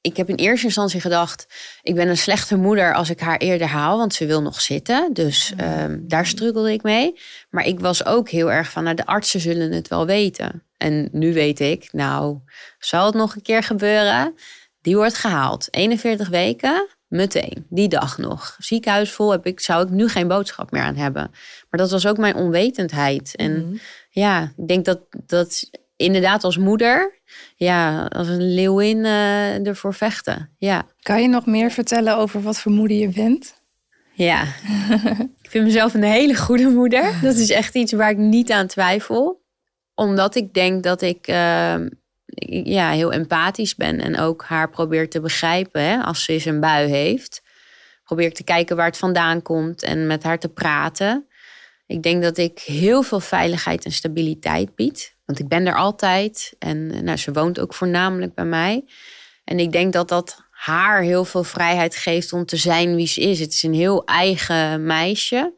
Ik 0.00 0.16
heb 0.16 0.28
in 0.28 0.34
eerste 0.34 0.66
instantie 0.66 1.00
gedacht, 1.00 1.46
ik 1.82 1.94
ben 1.94 2.08
een 2.08 2.16
slechte 2.16 2.56
moeder 2.56 2.94
als 2.94 3.10
ik 3.10 3.20
haar 3.20 3.36
eerder 3.36 3.66
haal, 3.66 3.98
want 3.98 4.14
ze 4.14 4.26
wil 4.26 4.42
nog 4.42 4.60
zitten. 4.60 5.10
Dus 5.12 5.52
um, 5.60 6.04
daar 6.08 6.26
struggelde 6.26 6.72
ik 6.72 6.82
mee. 6.82 7.18
Maar 7.50 7.66
ik 7.66 7.80
was 7.80 8.04
ook 8.04 8.28
heel 8.28 8.52
erg 8.52 8.70
van, 8.70 8.84
nou, 8.84 8.96
de 8.96 9.06
artsen 9.06 9.40
zullen 9.40 9.72
het 9.72 9.88
wel 9.88 10.06
weten. 10.06 10.62
En 10.76 11.08
nu 11.12 11.32
weet 11.32 11.60
ik, 11.60 11.88
nou, 11.92 12.38
zal 12.78 13.06
het 13.06 13.14
nog 13.14 13.34
een 13.34 13.42
keer 13.42 13.62
gebeuren? 13.62 14.34
Die 14.80 14.96
wordt 14.96 15.14
gehaald. 15.14 15.68
41 15.70 16.28
weken, 16.28 16.88
Meteen, 17.08 17.66
die 17.68 17.88
dag 17.88 18.18
nog. 18.18 18.56
Ziekenhuis 18.58 19.12
vol 19.12 19.30
heb 19.30 19.46
ik, 19.46 19.60
zou 19.60 19.84
ik 19.84 19.90
nu 19.90 20.08
geen 20.08 20.28
boodschap 20.28 20.70
meer 20.70 20.82
aan 20.82 20.96
hebben. 20.96 21.30
Maar 21.70 21.80
dat 21.80 21.90
was 21.90 22.06
ook 22.06 22.18
mijn 22.18 22.34
onwetendheid. 22.34 23.36
En 23.36 23.52
mm 23.52 23.62
-hmm. 23.62 23.80
ja, 24.10 24.52
ik 24.56 24.68
denk 24.68 24.84
dat, 24.84 25.00
dat 25.26 25.70
inderdaad 25.96 26.44
als 26.44 26.56
moeder, 26.56 27.20
ja, 27.56 28.04
als 28.04 28.28
een 28.28 28.54
leeuwin 28.54 28.98
uh, 28.98 29.66
ervoor 29.66 29.94
vechten. 29.94 30.50
Ja. 30.58 30.86
Kan 31.02 31.22
je 31.22 31.28
nog 31.28 31.46
meer 31.46 31.70
vertellen 31.70 32.16
over 32.16 32.42
wat 32.42 32.58
voor 32.58 32.72
moeder 32.72 32.96
je 32.96 33.08
bent? 33.08 33.62
Ja, 34.12 34.42
ik 35.42 35.50
vind 35.50 35.64
mezelf 35.64 35.94
een 35.94 36.02
hele 36.02 36.36
goede 36.36 36.68
moeder. 36.68 37.18
Dat 37.22 37.36
is 37.36 37.50
echt 37.50 37.74
iets 37.74 37.92
waar 37.92 38.10
ik 38.10 38.16
niet 38.16 38.50
aan 38.50 38.66
twijfel. 38.66 39.42
Omdat 39.94 40.34
ik 40.34 40.54
denk 40.54 40.82
dat 40.82 41.02
ik... 41.02 41.28
Uh, 41.28 41.74
ja, 42.64 42.90
heel 42.90 43.12
empathisch 43.12 43.74
ben 43.74 44.00
en 44.00 44.18
ook 44.18 44.44
haar 44.44 44.70
probeer 44.70 45.10
te 45.10 45.20
begrijpen 45.20 45.82
hè, 45.82 45.98
als 45.98 46.24
ze 46.24 46.32
eens 46.32 46.44
een 46.44 46.60
bui 46.60 46.88
heeft. 46.88 47.42
Probeer 48.04 48.26
ik 48.26 48.34
te 48.34 48.44
kijken 48.44 48.76
waar 48.76 48.86
het 48.86 48.96
vandaan 48.96 49.42
komt 49.42 49.82
en 49.82 50.06
met 50.06 50.22
haar 50.22 50.38
te 50.38 50.48
praten. 50.48 51.26
Ik 51.86 52.02
denk 52.02 52.22
dat 52.22 52.38
ik 52.38 52.58
heel 52.58 53.02
veel 53.02 53.20
veiligheid 53.20 53.84
en 53.84 53.92
stabiliteit 53.92 54.74
bied. 54.74 55.16
Want 55.24 55.38
ik 55.38 55.48
ben 55.48 55.66
er 55.66 55.76
altijd 55.76 56.54
en 56.58 57.04
nou, 57.04 57.16
ze 57.16 57.32
woont 57.32 57.60
ook 57.60 57.74
voornamelijk 57.74 58.34
bij 58.34 58.44
mij. 58.44 58.84
En 59.44 59.58
ik 59.58 59.72
denk 59.72 59.92
dat 59.92 60.08
dat 60.08 60.46
haar 60.50 61.02
heel 61.02 61.24
veel 61.24 61.44
vrijheid 61.44 61.96
geeft 61.96 62.32
om 62.32 62.44
te 62.44 62.56
zijn 62.56 62.94
wie 62.94 63.06
ze 63.06 63.20
is. 63.20 63.40
Het 63.40 63.52
is 63.52 63.62
een 63.62 63.74
heel 63.74 64.04
eigen 64.04 64.86
meisje. 64.86 65.54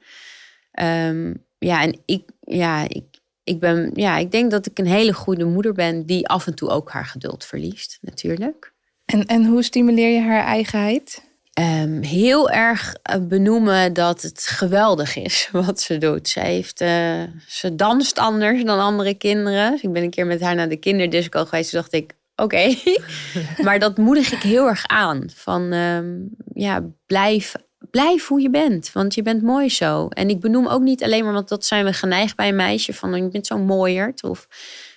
Um, 0.80 1.44
ja, 1.58 1.82
en 1.82 2.02
ik, 2.04 2.30
ja, 2.40 2.88
ik, 2.88 3.04
ik, 3.50 3.61
ben, 3.61 3.90
ja, 3.95 4.16
ik 4.16 4.30
denk 4.30 4.50
dat 4.50 4.66
ik 4.66 4.78
een 4.78 4.87
hele 4.87 5.12
goede 5.12 5.45
moeder 5.45 5.73
ben 5.73 6.07
die 6.07 6.28
af 6.28 6.47
en 6.47 6.54
toe 6.54 6.69
ook 6.69 6.90
haar 6.90 7.07
geduld 7.07 7.45
verliest, 7.45 7.99
natuurlijk. 8.00 8.73
En, 9.04 9.26
en 9.26 9.45
hoe 9.45 9.62
stimuleer 9.62 10.14
je 10.14 10.21
haar 10.21 10.45
eigenheid? 10.45 11.23
Um, 11.61 12.02
heel 12.02 12.50
erg 12.50 12.95
benoemen 13.21 13.92
dat 13.92 14.23
het 14.23 14.47
geweldig 14.47 15.16
is 15.16 15.49
wat 15.52 15.80
ze 15.80 15.99
doet. 15.99 16.28
Ze, 16.28 16.40
heeft, 16.40 16.80
uh, 16.80 17.23
ze 17.47 17.75
danst 17.75 18.19
anders 18.19 18.64
dan 18.64 18.78
andere 18.78 19.14
kinderen. 19.14 19.71
Dus 19.71 19.83
ik 19.83 19.92
ben 19.92 20.02
een 20.02 20.11
keer 20.11 20.26
met 20.26 20.40
haar 20.40 20.54
naar 20.54 20.69
de 20.69 20.76
kinderdisco 20.76 21.45
geweest. 21.45 21.71
Toen 21.71 21.80
dacht 21.80 21.92
ik, 21.92 22.14
oké. 22.37 22.54
Okay. 22.54 22.99
maar 23.64 23.78
dat 23.78 23.97
moedig 23.97 24.33
ik 24.33 24.42
heel 24.42 24.69
erg 24.69 24.87
aan. 24.87 25.30
Van 25.35 25.73
um, 25.73 26.30
ja, 26.54 26.85
blijf 27.07 27.54
blijf 27.90 28.26
hoe 28.26 28.40
je 28.40 28.50
bent, 28.50 28.92
want 28.92 29.14
je 29.14 29.22
bent 29.22 29.42
mooi 29.42 29.70
zo. 29.70 30.08
En 30.08 30.28
ik 30.28 30.40
benoem 30.40 30.66
ook 30.66 30.82
niet 30.82 31.02
alleen 31.02 31.25
maar, 31.25 31.32
want 31.32 31.49
dat 31.49 31.64
zijn 31.64 31.84
we 31.84 31.92
geneigd 31.92 32.37
bij 32.37 32.49
een 32.49 32.56
meisje, 32.56 32.94
van 32.94 33.14
je 33.14 33.28
bent 33.28 33.46
zo 33.46 33.58
mooierd. 33.58 34.22
Of 34.22 34.46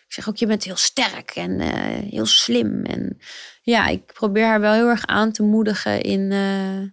ik 0.07 0.13
zeg 0.13 0.29
ook, 0.29 0.37
je 0.37 0.45
bent 0.45 0.63
heel 0.63 0.75
sterk 0.75 1.31
en 1.31 1.51
uh, 1.61 1.69
heel 2.11 2.25
slim. 2.25 2.85
En 2.85 3.17
ja, 3.61 3.87
ik 3.87 4.05
probeer 4.05 4.45
haar 4.45 4.59
wel 4.59 4.73
heel 4.73 4.87
erg 4.87 5.05
aan 5.05 5.31
te 5.31 5.43
moedigen 5.43 6.01
in, 6.01 6.31
uh, 6.31 6.89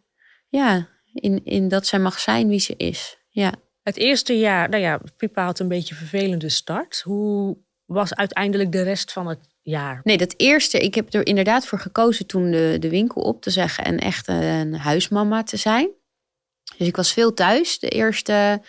ja, 0.49 0.89
in, 1.13 1.45
in 1.45 1.69
dat 1.69 1.87
zij 1.87 1.99
mag 1.99 2.19
zijn 2.19 2.49
wie 2.49 2.61
ze 2.61 2.75
is. 2.77 3.19
Ja. 3.29 3.53
Het 3.83 3.97
eerste 3.97 4.39
jaar, 4.39 4.69
nou 4.69 4.83
ja, 4.83 5.01
Pippa 5.17 5.45
had 5.45 5.59
een 5.59 5.69
beetje 5.69 5.95
een 5.95 6.01
vervelende 6.01 6.49
start. 6.49 7.01
Hoe 7.01 7.59
was 7.85 8.15
uiteindelijk 8.15 8.73
de 8.73 8.83
rest 8.83 9.13
van 9.13 9.27
het 9.27 9.50
Nee, 10.05 10.17
dat 10.17 10.35
eerste, 10.37 10.79
ik 10.79 10.95
heb 10.95 11.15
er 11.15 11.27
inderdaad 11.27 11.67
voor 11.67 11.79
gekozen 11.79 12.27
toen 12.27 12.51
de, 12.51 12.77
de 12.81 12.89
winkel 12.89 13.23
op 13.23 13.43
te 13.43 13.51
zeggen 13.51 13.85
en 13.85 13.99
echt 13.99 14.29
een 14.29 14.75
huismama 14.75 15.43
te 15.43 15.57
zijn. 15.57 15.91
Dus 16.77 16.87
ik 16.87 16.97
was 16.97 17.13
veel 17.13 17.35
thuis 17.35 17.79
de 17.79 17.89
eerste 17.89 18.63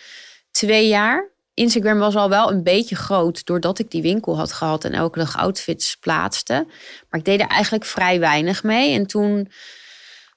twee 0.50 0.88
jaar. 0.88 1.30
Instagram 1.54 1.98
was 1.98 2.16
al 2.16 2.28
wel 2.28 2.50
een 2.50 2.62
beetje 2.62 2.96
groot 2.96 3.46
doordat 3.46 3.78
ik 3.78 3.90
die 3.90 4.02
winkel 4.02 4.36
had 4.36 4.52
gehad 4.52 4.84
en 4.84 4.92
elke 4.92 5.18
dag 5.18 5.36
outfits 5.36 5.96
plaatste. 5.96 6.66
Maar 7.10 7.20
ik 7.20 7.24
deed 7.24 7.40
er 7.40 7.46
eigenlijk 7.46 7.84
vrij 7.84 8.20
weinig 8.20 8.62
mee. 8.62 8.94
En 8.94 9.06
toen 9.06 9.50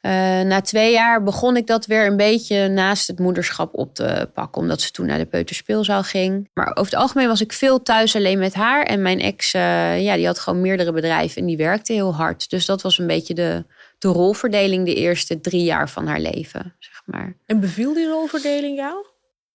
uh, 0.06 0.12
na 0.42 0.62
twee 0.62 0.92
jaar 0.92 1.24
begon 1.24 1.58
ik 1.58 1.68
dat 1.68 1.86
weer 1.86 2.06
een 2.06 2.18
beetje 2.18 2.68
naast 2.68 3.08
het 3.08 3.20
moederschap 3.20 3.74
op 3.74 3.94
te 3.94 4.30
pakken. 4.34 4.62
Omdat 4.62 4.82
ze 4.82 4.92
toen 4.92 5.06
naar 5.06 5.18
de 5.18 5.26
peuterspeelzaal 5.26 6.04
ging. 6.04 6.50
Maar 6.54 6.70
over 6.70 6.92
het 6.92 7.02
algemeen 7.02 7.28
was 7.28 7.42
ik 7.42 7.54
veel 7.54 7.82
thuis 7.82 8.16
alleen 8.16 8.40
met 8.40 8.54
haar. 8.54 8.84
En 8.84 9.02
mijn 9.02 9.20
ex, 9.20 9.54
uh, 9.54 10.02
ja, 10.02 10.16
die 10.16 10.26
had 10.26 10.40
gewoon 10.40 10.62
meerdere 10.62 10.92
bedrijven 10.92 11.42
en 11.42 11.48
die 11.48 11.58
werkte 11.58 11.94
heel 11.94 12.14
hard. 12.14 12.50
Dus 12.50 12.66
dat 12.66 12.82
was 12.82 12.98
een 12.98 13.08
beetje 13.08 13.34
de, 13.34 13.66
de 14.00 14.08
rolverdeling 14.08 14.86
de 14.86 14.96
eerste 14.96 15.42
drie 15.42 15.64
jaar 15.64 15.90
van 15.90 16.08
haar 16.08 16.20
leven, 16.20 16.76
zeg 16.80 17.02
maar. 17.06 17.36
En 17.46 17.60
beviel 17.60 17.94
die 17.94 18.08
rolverdeling 18.08 18.78
jou? 18.78 19.06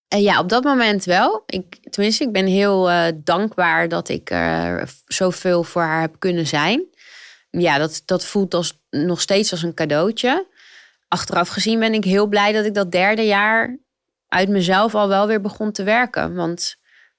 En 0.09 0.23
ja, 0.23 0.41
op 0.41 0.49
dat 0.49 0.65
moment 0.65 1.05
wel. 1.05 1.43
Ik, 1.47 1.79
tenminste, 1.91 2.25
ik 2.25 2.33
ben 2.33 2.47
heel 2.47 2.91
dankbaar 3.25 3.89
dat 3.89 4.09
ik 4.09 4.31
er 4.31 4.89
zoveel 5.07 5.63
voor 5.63 5.83
haar 5.83 6.01
heb 6.01 6.15
kunnen 6.19 6.47
zijn 6.47 6.90
ja, 7.51 7.79
dat, 7.79 8.03
dat 8.05 8.25
voelt 8.25 8.55
als, 8.55 8.81
nog 8.91 9.21
steeds 9.21 9.51
als 9.51 9.63
een 9.63 9.75
cadeautje. 9.75 10.47
Achteraf 11.09 11.49
gezien 11.49 11.79
ben 11.79 11.95
ik 11.95 12.05
heel 12.05 12.27
blij 12.27 12.53
dat 12.53 12.65
ik 12.65 12.75
dat 12.75 12.93
derde 12.93 13.23
jaar 13.23 13.79
uit 14.29 14.49
mezelf 14.49 14.95
al 14.95 15.09
wel 15.09 15.27
weer 15.27 15.41
begon 15.41 15.73
te 15.73 15.83
werken. 15.83 16.35
Want 16.35 16.77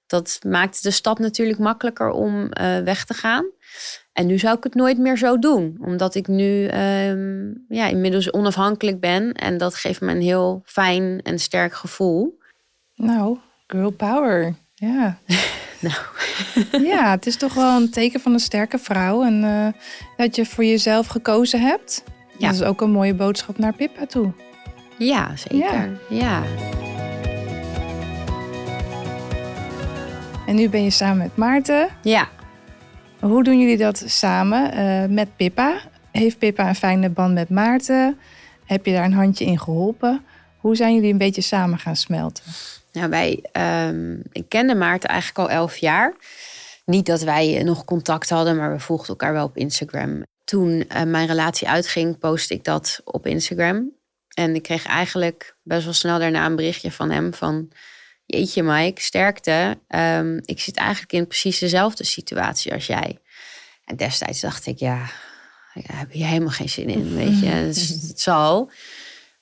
dat 0.07 0.39
maakte 0.47 0.81
de 0.81 0.91
stap 0.91 1.19
natuurlijk 1.19 1.59
makkelijker 1.59 2.09
om 2.09 2.41
uh, 2.41 2.79
weg 2.79 3.05
te 3.05 3.13
gaan. 3.13 3.45
En 4.13 4.25
nu 4.27 4.39
zou 4.39 4.57
ik 4.57 4.63
het 4.63 4.75
nooit 4.75 4.97
meer 4.97 5.17
zo 5.17 5.39
doen. 5.39 5.77
Omdat 5.81 6.15
ik 6.15 6.27
nu 6.27 6.69
um, 6.69 7.65
ja, 7.69 7.87
inmiddels 7.87 8.33
onafhankelijk 8.33 8.99
ben. 8.99 9.33
En 9.33 9.57
dat 9.57 9.75
geeft 9.75 10.01
me 10.01 10.11
een 10.11 10.21
heel 10.21 10.61
fijn 10.65 11.21
en 11.23 11.39
sterk 11.39 11.73
gevoel. 11.73 12.39
Nou, 12.95 13.37
girl 13.67 13.91
power. 13.91 14.55
Ja. 14.75 15.17
nou. 15.81 15.95
ja, 16.91 17.11
het 17.11 17.25
is 17.25 17.35
toch 17.35 17.53
wel 17.53 17.81
een 17.81 17.89
teken 17.89 18.19
van 18.19 18.33
een 18.33 18.39
sterke 18.39 18.77
vrouw. 18.77 19.23
En 19.23 19.43
uh, 19.43 19.67
dat 20.17 20.35
je 20.35 20.45
voor 20.45 20.63
jezelf 20.63 21.07
gekozen 21.07 21.61
hebt. 21.61 22.03
Ja. 22.37 22.47
Dat 22.47 22.55
is 22.55 22.63
ook 22.63 22.81
een 22.81 22.91
mooie 22.91 23.13
boodschap 23.13 23.57
naar 23.57 23.73
Pippa 23.73 24.05
toe. 24.05 24.31
Ja, 24.97 25.35
zeker. 25.35 25.99
Ja. 26.09 26.09
ja. 26.09 26.43
En 30.47 30.55
nu 30.55 30.69
ben 30.69 30.83
je 30.83 30.89
samen 30.89 31.17
met 31.17 31.35
Maarten. 31.35 31.87
Ja. 32.01 32.29
Hoe 33.19 33.43
doen 33.43 33.59
jullie 33.59 33.77
dat 33.77 34.03
samen 34.05 34.77
uh, 34.77 35.15
met 35.15 35.35
Pippa? 35.35 35.73
Heeft 36.11 36.37
Pippa 36.37 36.67
een 36.67 36.75
fijne 36.75 37.09
band 37.09 37.33
met 37.33 37.49
Maarten? 37.49 38.17
Heb 38.65 38.85
je 38.85 38.91
daar 38.91 39.05
een 39.05 39.13
handje 39.13 39.45
in 39.45 39.59
geholpen? 39.59 40.21
Hoe 40.61 40.75
zijn 40.75 40.95
jullie 40.95 41.11
een 41.11 41.17
beetje 41.17 41.41
samen 41.41 41.79
gaan 41.79 41.95
smelten? 41.95 42.43
Nou, 42.91 43.09
wij, 43.09 43.43
um, 43.87 44.21
ik 44.31 44.49
kende 44.49 44.75
Maarten 44.75 45.09
eigenlijk 45.09 45.39
al 45.39 45.55
elf 45.55 45.77
jaar. 45.77 46.13
Niet 46.85 47.05
dat 47.05 47.21
wij 47.21 47.63
nog 47.63 47.85
contact 47.85 48.29
hadden, 48.29 48.57
maar 48.57 48.71
we 48.71 48.79
volgden 48.79 49.09
elkaar 49.09 49.33
wel 49.33 49.45
op 49.45 49.57
Instagram. 49.57 50.23
Toen 50.43 50.69
uh, 50.69 51.03
mijn 51.03 51.27
relatie 51.27 51.69
uitging, 51.69 52.19
postte 52.19 52.53
ik 52.53 52.63
dat 52.63 53.01
op 53.03 53.25
Instagram. 53.27 53.91
En 54.33 54.55
ik 54.55 54.63
kreeg 54.63 54.85
eigenlijk 54.85 55.55
best 55.63 55.83
wel 55.83 55.93
snel 55.93 56.19
daarna 56.19 56.45
een 56.45 56.55
berichtje 56.55 56.91
van 56.91 57.11
hem 57.11 57.33
van... 57.33 57.71
Jeetje 58.25 58.63
Mike, 58.63 59.01
sterkte. 59.01 59.77
Um, 59.87 60.39
ik 60.45 60.59
zit 60.59 60.77
eigenlijk 60.77 61.13
in 61.13 61.27
precies 61.27 61.59
dezelfde 61.59 62.03
situatie 62.03 62.73
als 62.73 62.87
jij. 62.87 63.17
En 63.85 63.95
destijds 63.95 64.39
dacht 64.39 64.65
ik, 64.65 64.79
ja, 64.79 64.97
daar 65.73 65.97
heb 65.97 66.11
je 66.11 66.23
helemaal 66.23 66.49
geen 66.49 66.69
zin 66.69 66.89
in, 66.89 67.15
weet 67.15 67.39
je. 67.39 67.45
Het, 67.67 67.87
het 68.07 68.19
zal. 68.19 68.71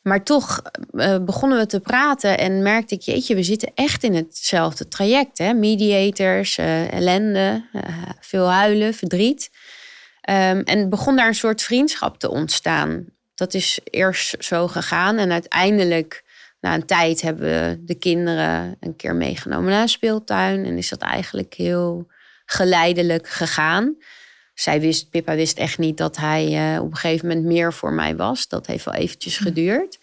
Maar 0.01 0.23
toch 0.23 0.61
uh, 0.91 1.17
begonnen 1.23 1.57
we 1.57 1.65
te 1.65 1.79
praten 1.79 2.37
en 2.37 2.61
merkte 2.61 2.95
ik, 2.95 3.01
jeetje, 3.01 3.35
we 3.35 3.43
zitten 3.43 3.71
echt 3.75 4.03
in 4.03 4.13
hetzelfde 4.13 4.87
traject. 4.87 5.37
Hè? 5.37 5.53
Mediators, 5.53 6.57
uh, 6.57 6.93
ellende, 6.93 7.65
uh, 7.73 7.81
veel 8.19 8.47
huilen, 8.51 8.93
verdriet. 8.93 9.49
Um, 10.29 10.61
en 10.61 10.89
begon 10.89 11.15
daar 11.15 11.27
een 11.27 11.35
soort 11.35 11.61
vriendschap 11.61 12.19
te 12.19 12.29
ontstaan. 12.29 13.05
Dat 13.35 13.53
is 13.53 13.79
eerst 13.83 14.35
zo 14.43 14.67
gegaan 14.67 15.17
en 15.17 15.31
uiteindelijk, 15.31 16.23
na 16.59 16.73
een 16.73 16.85
tijd, 16.85 17.21
hebben 17.21 17.45
we 17.45 17.77
de 17.85 17.95
kinderen 17.95 18.75
een 18.79 18.95
keer 18.95 19.15
meegenomen 19.15 19.71
naar 19.71 19.81
een 19.81 19.89
speeltuin. 19.89 20.65
En 20.65 20.77
is 20.77 20.89
dat 20.89 21.01
eigenlijk 21.01 21.53
heel 21.53 22.07
geleidelijk 22.45 23.29
gegaan 23.29 23.97
zij 24.59 24.81
wist, 24.81 25.09
Pippa 25.09 25.35
wist 25.35 25.57
echt 25.57 25.77
niet 25.77 25.97
dat 25.97 26.17
hij 26.17 26.73
uh, 26.73 26.81
op 26.81 26.91
een 26.91 26.97
gegeven 26.97 27.27
moment 27.27 27.45
meer 27.45 27.73
voor 27.73 27.93
mij 27.93 28.15
was. 28.15 28.47
Dat 28.47 28.67
heeft 28.67 28.85
wel 28.85 28.93
eventjes 28.93 29.37
hm. 29.37 29.43
geduurd. 29.43 29.99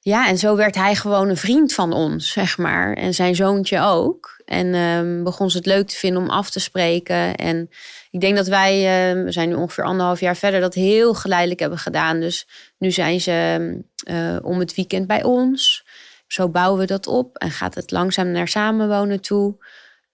Ja, 0.00 0.28
en 0.28 0.38
zo 0.38 0.56
werd 0.56 0.74
hij 0.74 0.94
gewoon 0.94 1.28
een 1.28 1.36
vriend 1.36 1.74
van 1.74 1.92
ons, 1.92 2.32
zeg 2.32 2.58
maar. 2.58 2.92
En 2.92 3.14
zijn 3.14 3.34
zoontje 3.34 3.80
ook. 3.80 4.42
En 4.44 4.74
um, 4.74 5.24
begon 5.24 5.50
ze 5.50 5.56
het 5.56 5.66
leuk 5.66 5.88
te 5.88 5.96
vinden 5.96 6.22
om 6.22 6.30
af 6.30 6.50
te 6.50 6.60
spreken. 6.60 7.34
En 7.34 7.70
ik 8.10 8.20
denk 8.20 8.36
dat 8.36 8.46
wij, 8.46 8.76
uh, 8.76 9.24
we 9.24 9.32
zijn 9.32 9.48
nu 9.48 9.54
ongeveer 9.54 9.84
anderhalf 9.84 10.20
jaar 10.20 10.36
verder, 10.36 10.60
dat 10.60 10.74
heel 10.74 11.14
geleidelijk 11.14 11.60
hebben 11.60 11.78
gedaan. 11.78 12.20
Dus 12.20 12.46
nu 12.78 12.90
zijn 12.90 13.20
ze 13.20 13.78
uh, 14.10 14.36
om 14.42 14.58
het 14.58 14.74
weekend 14.74 15.06
bij 15.06 15.22
ons. 15.22 15.84
Zo 16.26 16.48
bouwen 16.48 16.80
we 16.80 16.86
dat 16.86 17.06
op 17.06 17.36
en 17.36 17.50
gaat 17.50 17.74
het 17.74 17.90
langzaam 17.90 18.30
naar 18.30 18.48
samenwonen 18.48 19.20
toe. 19.20 19.56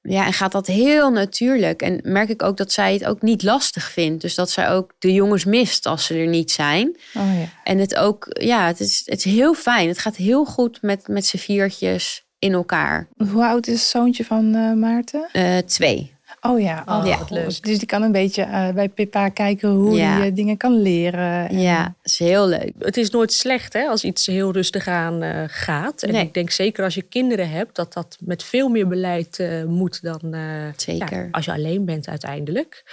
Ja, 0.08 0.26
en 0.26 0.32
gaat 0.32 0.52
dat 0.52 0.66
heel 0.66 1.10
natuurlijk. 1.10 1.82
En 1.82 2.00
merk 2.02 2.28
ik 2.28 2.42
ook 2.42 2.56
dat 2.56 2.72
zij 2.72 2.92
het 2.92 3.04
ook 3.04 3.22
niet 3.22 3.42
lastig 3.42 3.90
vindt. 3.90 4.20
Dus 4.20 4.34
dat 4.34 4.50
zij 4.50 4.70
ook 4.70 4.92
de 4.98 5.12
jongens 5.12 5.44
mist 5.44 5.86
als 5.86 6.06
ze 6.06 6.14
er 6.14 6.26
niet 6.26 6.50
zijn. 6.50 6.96
Oh 7.14 7.38
ja. 7.38 7.48
En 7.64 7.78
het 7.78 7.96
ook, 7.96 8.26
ja, 8.28 8.66
het 8.66 8.80
is, 8.80 9.02
het 9.04 9.24
is 9.24 9.32
heel 9.32 9.54
fijn. 9.54 9.88
Het 9.88 9.98
gaat 9.98 10.16
heel 10.16 10.44
goed 10.44 10.82
met, 10.82 11.08
met 11.08 11.26
z'n 11.26 11.36
viertjes 11.36 12.24
in 12.38 12.52
elkaar. 12.52 13.08
Hoe 13.30 13.44
oud 13.44 13.66
is 13.66 13.80
het 13.80 13.90
zoontje 13.90 14.24
van 14.24 14.56
uh, 14.56 14.72
Maarten? 14.72 15.28
Uh, 15.32 15.58
twee. 15.58 16.13
Oh 16.46 16.60
ja, 16.60 16.82
oh, 16.86 17.06
ja. 17.06 17.24
leuk. 17.28 17.62
Dus 17.62 17.78
die 17.78 17.86
kan 17.86 18.02
een 18.02 18.12
beetje 18.12 18.46
uh, 18.46 18.70
bij 18.70 18.88
Pippa 18.88 19.28
kijken 19.28 19.68
hoe 19.68 19.96
ja. 19.96 20.22
je 20.22 20.32
dingen 20.32 20.56
kan 20.56 20.82
leren. 20.82 21.48
En... 21.48 21.58
Ja, 21.58 21.94
is 22.02 22.18
heel 22.18 22.46
leuk. 22.46 22.72
Het 22.78 22.96
is 22.96 23.10
nooit 23.10 23.32
slecht 23.32 23.72
hè, 23.72 23.86
als 23.86 24.04
iets 24.04 24.26
heel 24.26 24.52
rustig 24.52 24.86
aan 24.86 25.22
uh, 25.22 25.44
gaat. 25.46 26.02
En 26.02 26.12
nee. 26.12 26.22
ik 26.22 26.34
denk 26.34 26.50
zeker 26.50 26.84
als 26.84 26.94
je 26.94 27.02
kinderen 27.02 27.50
hebt, 27.50 27.76
dat 27.76 27.92
dat 27.92 28.16
met 28.20 28.42
veel 28.42 28.68
meer 28.68 28.88
beleid 28.88 29.48
moet 29.66 30.02
dan 30.02 30.36
zeker. 30.76 31.22
Ja, 31.24 31.28
als 31.30 31.44
je 31.44 31.52
alleen 31.52 31.84
bent 31.84 32.08
uiteindelijk. 32.08 32.84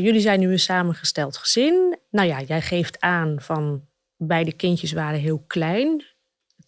jullie 0.00 0.20
zijn 0.20 0.40
nu 0.40 0.52
een 0.52 0.58
samengesteld 0.58 1.36
gezin. 1.36 1.98
Nou 2.10 2.28
ja, 2.28 2.40
jij 2.40 2.60
geeft 2.60 3.00
aan 3.00 3.36
van 3.38 3.82
beide 4.16 4.52
kindjes 4.52 4.92
waren 4.92 5.20
heel 5.20 5.44
klein. 5.46 6.04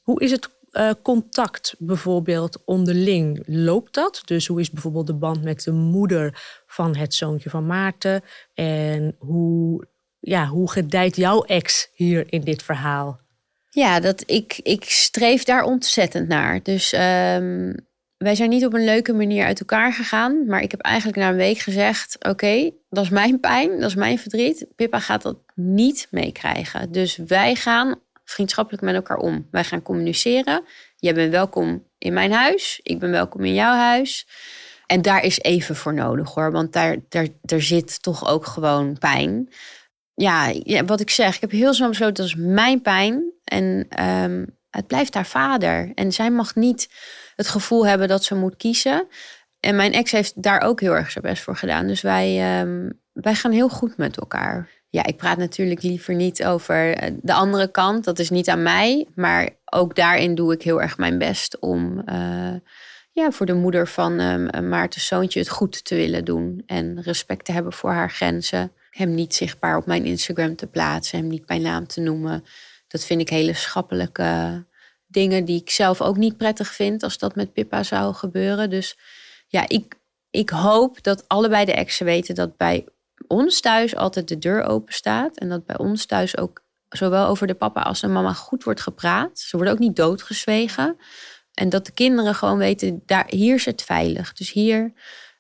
Hoe 0.03 0.21
is 0.21 0.31
het 0.31 0.51
uh, 0.75 0.91
contact 1.03 1.75
bijvoorbeeld 1.79 2.65
onderling? 2.65 3.43
Loopt 3.47 3.95
dat? 3.95 4.23
Dus 4.25 4.47
hoe 4.47 4.61
is 4.61 4.71
bijvoorbeeld 4.71 5.07
de 5.07 5.15
band 5.15 5.43
met 5.43 5.65
de 5.65 5.73
moeder 5.73 6.43
van 6.67 6.97
het 6.97 7.15
zoontje 7.15 7.51
van 7.51 7.67
Maarten? 7.67 8.23
En 8.55 9.17
hoe, 9.19 9.87
ja, 10.21 10.47
hoe 10.47 10.71
gedijt 10.71 11.17
jouw 11.17 11.43
ex 11.43 11.89
hier 11.95 12.25
in 12.33 12.41
dit 12.41 12.63
verhaal? 12.63 13.21
Ja, 13.71 14.01
dat 14.01 14.23
ik, 14.27 14.61
ik 14.63 14.85
streef 14.85 15.45
daar 15.45 15.63
ontzettend 15.63 16.29
naar. 16.29 16.63
Dus 16.63 16.93
um, 16.93 17.75
wij 18.17 18.35
zijn 18.35 18.51
niet 18.51 18.65
op 18.65 18.75
een 18.75 18.85
leuke 18.85 19.13
manier 19.13 19.45
uit 19.45 19.61
elkaar 19.61 19.93
gegaan. 19.93 20.47
Maar 20.47 20.63
ik 20.63 20.71
heb 20.71 20.81
eigenlijk 20.81 21.19
na 21.19 21.29
een 21.29 21.37
week 21.37 21.59
gezegd: 21.59 22.17
Oké, 22.29 22.71
dat 22.89 23.05
is 23.05 23.11
mijn 23.11 23.41
pijn, 23.41 23.81
dat 23.81 23.89
is 23.89 23.95
mijn 23.95 24.19
verdriet. 24.19 24.67
Pippa 24.77 24.99
gaat 24.99 25.23
dat 25.23 25.39
niet 25.55 26.07
meekrijgen. 26.11 26.93
Dus 26.93 27.17
wij 27.17 27.55
gaan 27.55 28.01
vriendschappelijk 28.25 28.83
met 28.83 28.95
elkaar 28.95 29.17
om. 29.17 29.49
Wij 29.51 29.65
gaan 29.65 29.83
communiceren. 29.83 30.65
Jij 30.97 31.15
bent 31.15 31.31
welkom 31.31 31.89
in 31.99 32.13
mijn 32.13 32.33
huis. 32.33 32.81
Ik 32.83 32.99
ben 32.99 33.11
welkom 33.11 33.45
in 33.45 33.55
jouw 33.55 33.75
huis. 33.75 34.27
En 34.87 35.03
daar 35.03 35.23
is 35.23 35.41
even 35.41 35.77
voor 35.77 35.95
nodig 35.95 36.35
hoor. 36.35 36.53
Want 36.53 36.73
daar, 36.73 36.97
daar, 37.09 37.27
daar 37.43 37.61
zit 37.63 38.03
toch 38.03 38.29
ook 38.29 38.47
gewoon 38.47 38.99
pijn. 38.99 39.49
Ja, 40.15 40.53
wat 40.87 41.01
ik 41.01 41.11
zeg, 41.11 41.35
ik 41.35 41.41
heb 41.41 41.51
heel 41.51 41.75
snel 41.75 41.89
besloten, 41.89 42.15
dat 42.15 42.27
is 42.27 42.35
mijn 42.35 42.83
pijn. 42.83 43.33
En 43.45 43.87
um, 44.05 44.59
het 44.71 44.87
blijft 44.87 45.15
haar 45.15 45.27
vader. 45.27 45.93
En 45.95 46.13
zij 46.13 46.31
mag 46.31 46.55
niet 46.55 46.89
het 47.37 47.49
gevoel 47.49 47.87
hebben 47.87 48.09
dat 48.09 48.25
ze 48.25 48.35
moet 48.35 48.57
kiezen. 48.57 49.09
En 49.61 49.77
mijn 49.77 49.93
ex 49.93 50.11
heeft 50.11 50.43
daar 50.43 50.61
ook 50.61 50.81
heel 50.81 50.93
erg 50.93 51.11
zijn 51.11 51.25
best 51.25 51.43
voor 51.43 51.57
gedaan. 51.57 51.87
Dus 51.87 52.01
wij, 52.01 52.61
um, 52.61 53.01
wij 53.13 53.35
gaan 53.35 53.53
heel 53.53 53.69
goed 53.69 53.97
met 53.97 54.17
elkaar 54.17 54.69
ja, 54.95 55.05
ik 55.07 55.17
praat 55.17 55.39
natuurlijk 55.39 55.83
liever 55.83 56.15
niet 56.15 56.45
over 56.45 56.97
eh, 56.97 57.13
de 57.23 57.33
andere 57.33 57.71
kant. 57.71 58.05
Dat 58.05 58.19
is 58.19 58.31
niet 58.31 58.49
aan 58.49 58.63
mij. 58.63 59.07
Maar 59.15 59.51
ook 59.65 59.97
daarin 59.97 60.35
doe 60.35 60.53
ik 60.53 60.63
heel 60.63 60.83
erg 60.83 60.99
mijn 60.99 61.19
best 61.19 61.59
om 61.59 62.03
uh, 62.07 62.55
ja, 63.13 63.31
voor 63.31 63.47
de 63.47 63.55
moeder 63.55 63.89
van 63.89 64.21
um, 64.21 64.69
Maarten's 64.69 65.07
zoontje 65.07 65.39
het 65.39 65.49
goed 65.49 65.85
te 65.85 65.95
willen 65.95 66.25
doen. 66.25 66.63
En 66.67 67.03
respect 67.03 67.45
te 67.45 67.53
hebben 67.53 67.73
voor 67.73 67.91
haar 67.91 68.11
grenzen. 68.11 68.73
Hem 68.91 69.15
niet 69.15 69.35
zichtbaar 69.35 69.77
op 69.77 69.87
mijn 69.87 70.05
Instagram 70.05 70.57
te 70.57 70.67
plaatsen. 70.67 71.19
Hem 71.19 71.29
niet 71.29 71.47
bij 71.47 71.59
naam 71.59 71.87
te 71.87 72.01
noemen. 72.01 72.45
Dat 72.89 73.05
vind 73.05 73.21
ik 73.21 73.29
hele 73.29 73.55
schappelijke 73.55 74.65
dingen 75.07 75.45
die 75.45 75.61
ik 75.61 75.71
zelf 75.71 76.01
ook 76.01 76.17
niet 76.17 76.37
prettig 76.37 76.69
vind 76.75 77.03
als 77.03 77.19
dat 77.19 77.35
met 77.35 77.53
Pippa 77.53 77.83
zou 77.83 78.15
gebeuren. 78.15 78.71
Dus 78.71 78.99
ja, 79.47 79.65
ik, 79.69 79.95
ik 80.31 80.51
hoop 80.51 81.03
dat 81.03 81.29
allebei 81.29 81.65
de 81.65 81.75
exen 81.75 82.07
weten 82.07 82.35
dat 82.35 82.57
bij 82.57 82.85
ons 83.27 83.61
thuis 83.61 83.97
altijd 83.97 84.29
de 84.29 84.39
deur 84.39 84.63
open 84.63 84.95
staat. 84.95 85.39
En 85.39 85.49
dat 85.49 85.67
bij 85.67 85.79
ons 85.79 86.07
thuis 86.07 86.37
ook 86.37 86.63
zowel 86.89 87.27
over 87.27 87.47
de 87.47 87.55
papa 87.55 87.81
als 87.81 88.01
de 88.01 88.07
mama 88.07 88.33
goed 88.33 88.65
wordt 88.65 88.81
gepraat. 88.81 89.39
Ze 89.39 89.57
worden 89.57 89.75
ook 89.75 89.81
niet 89.81 89.97
doodgezwegen. 89.97 90.97
En 91.55 91.69
dat 91.69 91.87
de 91.87 91.93
kinderen 91.93 92.35
gewoon 92.35 92.59
weten, 92.59 93.03
daar, 93.07 93.27
hier 93.29 93.55
is 93.55 93.65
het 93.65 93.83
veilig. 93.83 94.33
Dus 94.33 94.53
hier 94.53 94.93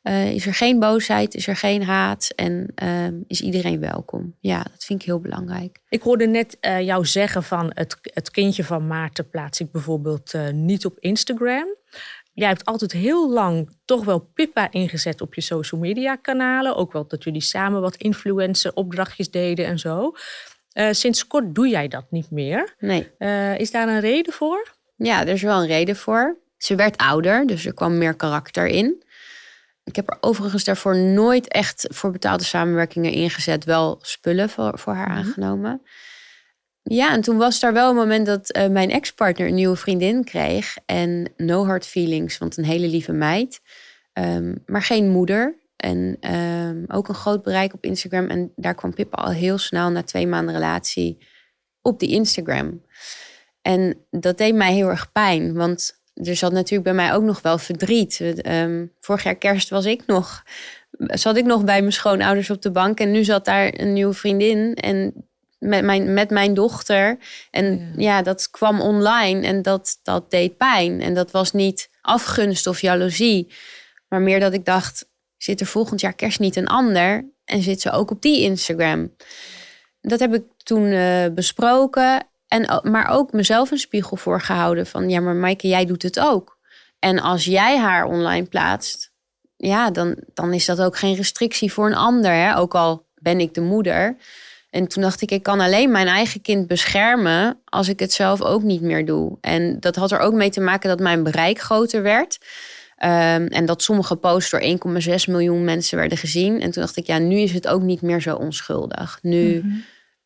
uh, 0.03 0.33
is 0.33 0.47
er 0.47 0.55
geen 0.55 0.79
boosheid, 0.79 1.35
is 1.35 1.47
er 1.47 1.57
geen 1.57 1.83
haat 1.85 2.33
en 2.37 2.73
uh, 2.83 3.07
is 3.26 3.41
iedereen 3.41 3.81
welkom. 3.81 4.37
Ja, 4.41 4.62
dat 4.62 4.85
vind 4.85 5.00
ik 5.00 5.07
heel 5.07 5.21
belangrijk. 5.21 5.81
Ik 5.88 6.03
hoorde 6.03 6.26
net 6.26 6.57
uh, 6.61 6.81
jou 6.81 7.07
zeggen 7.07 7.43
van 7.43 7.71
het, 7.75 7.99
het 8.03 8.31
kindje 8.31 8.64
van 8.64 8.87
Maarten 8.87 9.29
plaats 9.29 9.61
ik 9.61 9.73
bijvoorbeeld 9.73 10.33
niet 10.53 10.85
op 10.85 10.99
Instagram. 10.99 11.67
Jij 12.35 12.49
hebt 12.49 12.64
altijd 12.64 12.93
heel 12.93 13.31
lang 13.31 13.71
toch 13.85 14.05
wel 14.05 14.19
Pippa 14.19 14.71
ingezet 14.71 15.21
op 15.21 15.35
je 15.35 15.41
social 15.41 15.81
media 15.81 16.17
kanalen. 16.17 16.76
Ook 16.76 16.93
wel 16.93 17.07
dat 17.07 17.25
jullie 17.25 17.41
samen 17.41 17.81
wat 17.81 17.97
influencer 17.97 18.75
opdrachtjes 18.75 19.31
deden 19.31 19.67
en 19.67 19.79
zo. 19.79 20.12
sinds 20.91 21.26
kort 21.26 21.55
doe 21.55 21.69
jij 21.69 21.88
dat 21.88 22.05
niet 22.11 22.31
meer. 22.31 22.75
Nee. 22.79 23.11
is 23.59 23.71
daar 23.71 23.88
een 23.88 24.00
reden 24.00 24.33
voor? 24.33 24.75
Ja, 24.97 25.21
er 25.21 25.29
is 25.29 25.43
wel 25.43 25.61
een 25.61 25.67
reden 25.67 25.97
voor. 25.97 26.38
Ze 26.57 26.75
werd 26.75 26.97
ouder, 26.97 27.47
dus 27.47 27.67
er 27.67 27.75
kwam 27.75 27.99
meer 27.99 28.14
karakter 28.14 28.67
in. 28.67 29.05
Ik 29.85 29.97
heb 29.97 30.11
er 30.11 30.17
overigens 30.21 30.64
daarvoor 30.64 30.97
nooit 30.97 31.49
echt 31.49 31.87
voor 31.91 32.11
betaalde 32.11 32.45
samenwerkingen 32.45 33.12
ingezet. 33.12 33.64
Wel 33.64 33.99
spullen 34.03 34.49
voor, 34.49 34.79
voor 34.79 34.95
haar 34.95 35.09
mhm. 35.09 35.19
aangenomen. 35.19 35.83
Ja, 36.87 37.12
en 37.12 37.21
toen 37.21 37.37
was 37.37 37.61
daar 37.61 37.73
wel 37.73 37.91
een 37.91 37.97
moment 37.97 38.26
dat 38.26 38.57
uh, 38.57 38.67
mijn 38.67 38.91
ex-partner 38.91 39.47
een 39.47 39.55
nieuwe 39.55 39.76
vriendin 39.76 40.25
kreeg. 40.25 40.76
En 40.87 41.33
no 41.37 41.64
hard 41.64 41.87
feelings, 41.87 42.38
want 42.38 42.57
een 42.57 42.64
hele 42.64 42.88
lieve 42.88 43.12
meid. 43.12 43.61
Um, 44.12 44.62
maar 44.67 44.83
geen 44.83 45.09
moeder. 45.09 45.55
En 45.76 46.17
um, 46.35 46.85
ook 46.88 47.09
een 47.09 47.14
groot 47.14 47.43
bereik 47.43 47.75
op 47.75 47.85
Instagram. 47.85 48.26
En 48.26 48.53
daar 48.57 48.75
kwam 48.75 48.95
Pippa 48.95 49.23
al 49.23 49.31
heel 49.31 49.59
snel 49.59 49.91
na 49.91 50.03
twee 50.03 50.26
maanden 50.26 50.55
relatie 50.55 51.19
op 51.83 51.99
die 51.99 52.09
Instagram. 52.09 52.85
En 53.62 53.97
dat 54.11 54.38
deed 54.38 54.55
mij 54.55 54.73
heel 54.73 54.88
erg 54.88 55.12
pijn. 55.12 55.55
Want 55.55 56.03
er 56.14 56.37
zat 56.37 56.53
natuurlijk 56.53 56.85
bij 56.85 56.95
mij 56.95 57.14
ook 57.14 57.23
nog 57.23 57.43
wel 57.43 57.59
verdriet. 57.59 58.21
Um, 58.47 58.93
vorig 59.00 59.23
jaar 59.23 59.37
kerst 59.37 59.69
was 59.69 59.85
ik 59.85 60.07
nog, 60.07 60.43
zat 60.99 61.37
ik 61.37 61.45
nog 61.45 61.64
bij 61.64 61.81
mijn 61.81 61.93
schoonouders 61.93 62.50
op 62.50 62.62
de 62.62 62.71
bank. 62.71 63.00
En 63.00 63.11
nu 63.11 63.25
zat 63.25 63.45
daar 63.45 63.81
een 63.81 63.93
nieuwe 63.93 64.14
vriendin 64.14 64.75
en 64.75 65.29
met 65.64 65.85
mijn, 65.85 66.14
met 66.14 66.30
mijn 66.30 66.54
dochter. 66.54 67.18
En 67.50 67.92
ja. 67.97 68.23
dat 68.23 68.50
kwam 68.50 68.80
online 68.80 69.47
en 69.47 69.62
dat, 69.62 69.99
dat 70.02 70.30
deed 70.30 70.56
pijn. 70.56 71.00
En 71.00 71.14
dat 71.14 71.30
was 71.30 71.52
niet 71.52 71.90
afgunst 72.00 72.66
of 72.66 72.80
jaloezie. 72.80 73.52
Maar 74.09 74.21
meer 74.21 74.40
dat 74.40 74.52
ik 74.52 74.64
dacht, 74.64 75.09
zit 75.37 75.61
er 75.61 75.66
volgend 75.66 76.00
jaar 76.00 76.14
kerst 76.14 76.38
niet 76.38 76.56
een 76.56 76.66
ander? 76.66 77.33
En 77.44 77.62
zit 77.62 77.80
ze 77.80 77.90
ook 77.90 78.11
op 78.11 78.23
die 78.23 78.40
Instagram? 78.40 79.14
Dat 80.00 80.21
heb 80.21 80.35
ik 80.35 80.44
toen 80.56 80.85
uh, 80.85 81.25
besproken. 81.35 82.26
En, 82.49 82.80
maar 82.83 83.09
ook 83.09 83.33
mezelf 83.33 83.71
een 83.71 83.78
spiegel 83.78 84.16
voorgehouden 84.16 84.87
van 84.87 85.09
ja, 85.09 85.21
maar 85.21 85.35
Maaike, 85.35 85.68
jij 85.68 85.85
doet 85.85 86.02
het 86.02 86.21
ook. 86.21 86.59
En 86.99 87.21
als 87.21 87.44
jij 87.44 87.78
haar 87.78 88.04
online 88.04 88.47
plaatst, 88.47 89.12
ja, 89.56 89.90
dan, 89.90 90.16
dan 90.35 90.52
is 90.52 90.64
dat 90.64 90.80
ook 90.80 90.97
geen 90.97 91.14
restrictie 91.14 91.73
voor 91.73 91.87
een 91.87 91.94
ander. 91.94 92.33
Hè? 92.33 92.56
Ook 92.56 92.75
al 92.75 93.06
ben 93.14 93.40
ik 93.40 93.54
de 93.54 93.61
moeder. 93.61 94.16
En 94.75 94.88
toen 94.88 95.02
dacht 95.02 95.23
ik, 95.23 95.31
ik 95.31 95.43
kan 95.43 95.61
alleen 95.61 95.90
mijn 95.90 96.07
eigen 96.07 96.40
kind 96.40 96.66
beschermen 96.66 97.59
als 97.64 97.88
ik 97.88 98.00
het 98.00 98.12
zelf 98.12 98.43
ook 98.43 98.62
niet 98.62 98.81
meer 98.81 99.07
doe. 99.07 99.38
En 99.40 99.81
dat 99.81 99.97
had 99.97 100.12
er 100.12 100.19
ook 100.19 100.33
mee 100.33 100.50
te 100.50 100.61
maken 100.61 100.88
dat 100.88 101.00
mijn 101.00 101.23
bereik 101.23 101.59
groter 101.59 102.02
werd. 102.02 102.38
Um, 102.99 103.47
en 103.47 103.66
dat 103.66 103.83
sommige 103.83 104.16
posts 104.16 104.50
door 104.50 104.62
1,6 104.62 104.69
miljoen 105.26 105.64
mensen 105.64 105.99
werden 105.99 106.19
gezien. 106.19 106.61
En 106.61 106.71
toen 106.71 106.83
dacht 106.83 106.97
ik, 106.97 107.07
ja, 107.07 107.19
nu 107.19 107.37
is 107.37 107.52
het 107.52 107.69
ook 107.69 107.83
niet 107.83 108.02
meer 108.02 108.21
zo 108.21 108.37
onschuldig. 108.37 109.19
Nu 109.23 109.59
mhm. 109.59 109.76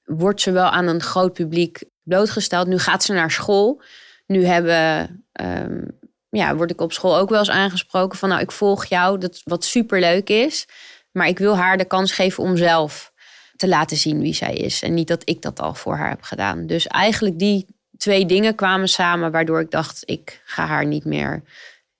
wordt 0.04 0.40
ze 0.40 0.50
wel 0.50 0.68
aan 0.68 0.86
een 0.86 1.02
groot 1.02 1.32
publiek 1.32 1.82
blootgesteld. 2.02 2.66
Nu 2.66 2.78
gaat 2.78 3.02
ze 3.02 3.12
naar 3.12 3.30
school. 3.30 3.82
Nu 4.26 4.44
hebben, 4.44 5.08
um, 5.40 5.98
ja, 6.28 6.56
word 6.56 6.70
ik 6.70 6.80
op 6.80 6.92
school 6.92 7.16
ook 7.16 7.30
wel 7.30 7.38
eens 7.38 7.50
aangesproken 7.50 8.18
van, 8.18 8.28
nou, 8.28 8.40
ik 8.40 8.52
volg 8.52 8.84
jou, 8.84 9.18
dat 9.18 9.40
wat 9.44 9.64
superleuk 9.64 10.28
is. 10.28 10.66
Maar 11.12 11.28
ik 11.28 11.38
wil 11.38 11.56
haar 11.56 11.78
de 11.78 11.84
kans 11.84 12.12
geven 12.12 12.42
om 12.42 12.56
zelf 12.56 13.12
te 13.58 13.68
laten 13.68 13.96
zien 13.96 14.20
wie 14.20 14.34
zij 14.34 14.54
is. 14.54 14.82
En 14.82 14.94
niet 14.94 15.08
dat 15.08 15.22
ik 15.24 15.42
dat 15.42 15.60
al 15.60 15.74
voor 15.74 15.96
haar 15.96 16.08
heb 16.08 16.22
gedaan. 16.22 16.66
Dus 16.66 16.86
eigenlijk 16.86 17.38
die 17.38 17.66
twee 17.96 18.26
dingen 18.26 18.54
kwamen 18.54 18.88
samen, 18.88 19.32
waardoor 19.32 19.60
ik 19.60 19.70
dacht, 19.70 20.02
ik 20.04 20.42
ga 20.44 20.66
haar 20.66 20.86
niet 20.86 21.04
meer 21.04 21.42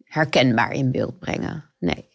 herkenbaar 0.04 0.72
in 0.72 0.90
beeld 0.90 1.18
brengen. 1.18 1.64
Nee 1.78 2.08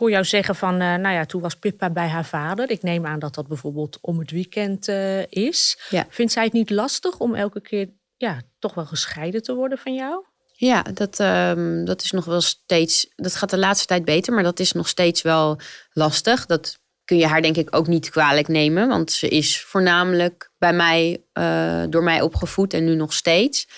hoor 0.00 0.10
jou 0.10 0.24
zeggen 0.24 0.54
van, 0.54 0.74
uh, 0.74 0.94
nou 0.94 1.14
ja, 1.14 1.24
toen 1.24 1.40
was 1.40 1.56
Pippa 1.56 1.90
bij 1.90 2.08
haar 2.08 2.24
vader. 2.24 2.70
Ik 2.70 2.82
neem 2.82 3.06
aan 3.06 3.18
dat 3.18 3.34
dat 3.34 3.48
bijvoorbeeld 3.48 3.98
om 4.00 4.18
het 4.18 4.30
weekend 4.30 4.88
uh, 4.88 5.26
is. 5.26 5.78
Ja. 5.90 6.06
Vindt 6.08 6.32
zij 6.32 6.44
het 6.44 6.52
niet 6.52 6.70
lastig 6.70 7.18
om 7.18 7.34
elke 7.34 7.60
keer 7.60 7.88
ja, 8.16 8.40
toch 8.58 8.74
wel 8.74 8.86
gescheiden 8.86 9.42
te 9.42 9.54
worden 9.54 9.78
van 9.78 9.94
jou? 9.94 10.24
Ja, 10.52 10.82
dat, 10.82 11.18
um, 11.18 11.84
dat 11.84 12.02
is 12.02 12.10
nog 12.10 12.24
wel 12.24 12.40
steeds. 12.40 13.12
Dat 13.16 13.36
gaat 13.36 13.50
de 13.50 13.58
laatste 13.58 13.86
tijd 13.86 14.04
beter, 14.04 14.32
maar 14.32 14.42
dat 14.42 14.60
is 14.60 14.72
nog 14.72 14.88
steeds 14.88 15.22
wel 15.22 15.58
lastig. 15.92 16.46
Dat 16.46 16.78
kun 17.10 17.18
je 17.18 17.26
haar 17.26 17.42
denk 17.42 17.56
ik 17.56 17.76
ook 17.76 17.86
niet 17.86 18.10
kwalijk 18.10 18.48
nemen, 18.48 18.88
want 18.88 19.12
ze 19.12 19.28
is 19.28 19.60
voornamelijk 19.60 20.50
bij 20.58 20.72
mij, 20.72 21.22
uh, 21.34 21.82
door 21.88 22.02
mij 22.02 22.20
opgevoed 22.20 22.74
en 22.74 22.84
nu 22.84 22.94
nog 22.94 23.12
steeds. 23.12 23.68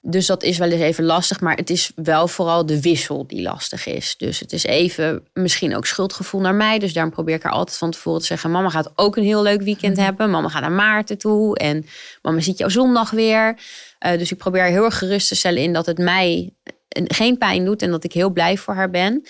Dus 0.00 0.26
dat 0.26 0.42
is 0.42 0.58
wel 0.58 0.70
eens 0.70 0.80
even 0.80 1.04
lastig, 1.04 1.40
maar 1.40 1.56
het 1.56 1.70
is 1.70 1.92
wel 1.94 2.28
vooral 2.28 2.66
de 2.66 2.80
wissel 2.80 3.26
die 3.26 3.42
lastig 3.42 3.86
is. 3.86 4.14
Dus 4.16 4.40
het 4.40 4.52
is 4.52 4.64
even 4.64 5.26
misschien 5.32 5.76
ook 5.76 5.86
schuldgevoel 5.86 6.40
naar 6.40 6.54
mij. 6.54 6.78
Dus 6.78 6.92
daarom 6.92 7.12
probeer 7.12 7.34
ik 7.34 7.42
haar 7.42 7.52
altijd 7.52 7.78
van 7.78 7.90
tevoren 7.90 8.20
te 8.20 8.26
zeggen: 8.26 8.50
Mama 8.50 8.70
gaat 8.70 8.92
ook 8.94 9.16
een 9.16 9.24
heel 9.24 9.42
leuk 9.42 9.62
weekend 9.62 9.96
mhm. 9.96 10.04
hebben. 10.04 10.30
Mama 10.30 10.48
gaat 10.48 10.60
naar 10.60 10.72
Maarten 10.72 11.18
toe 11.18 11.56
en 11.58 11.86
mama 12.22 12.40
ziet 12.40 12.58
jou 12.58 12.70
zondag 12.70 13.10
weer. 13.10 13.58
Uh, 14.06 14.18
dus 14.18 14.32
ik 14.32 14.38
probeer 14.38 14.64
heel 14.64 14.84
erg 14.84 14.98
gerust 14.98 15.28
te 15.28 15.34
stellen 15.34 15.62
in 15.62 15.72
dat 15.72 15.86
het 15.86 15.98
mij 15.98 16.54
geen 16.88 17.38
pijn 17.38 17.64
doet 17.64 17.82
en 17.82 17.90
dat 17.90 18.04
ik 18.04 18.12
heel 18.12 18.30
blij 18.30 18.56
voor 18.56 18.74
haar 18.74 18.90
ben. 18.90 19.22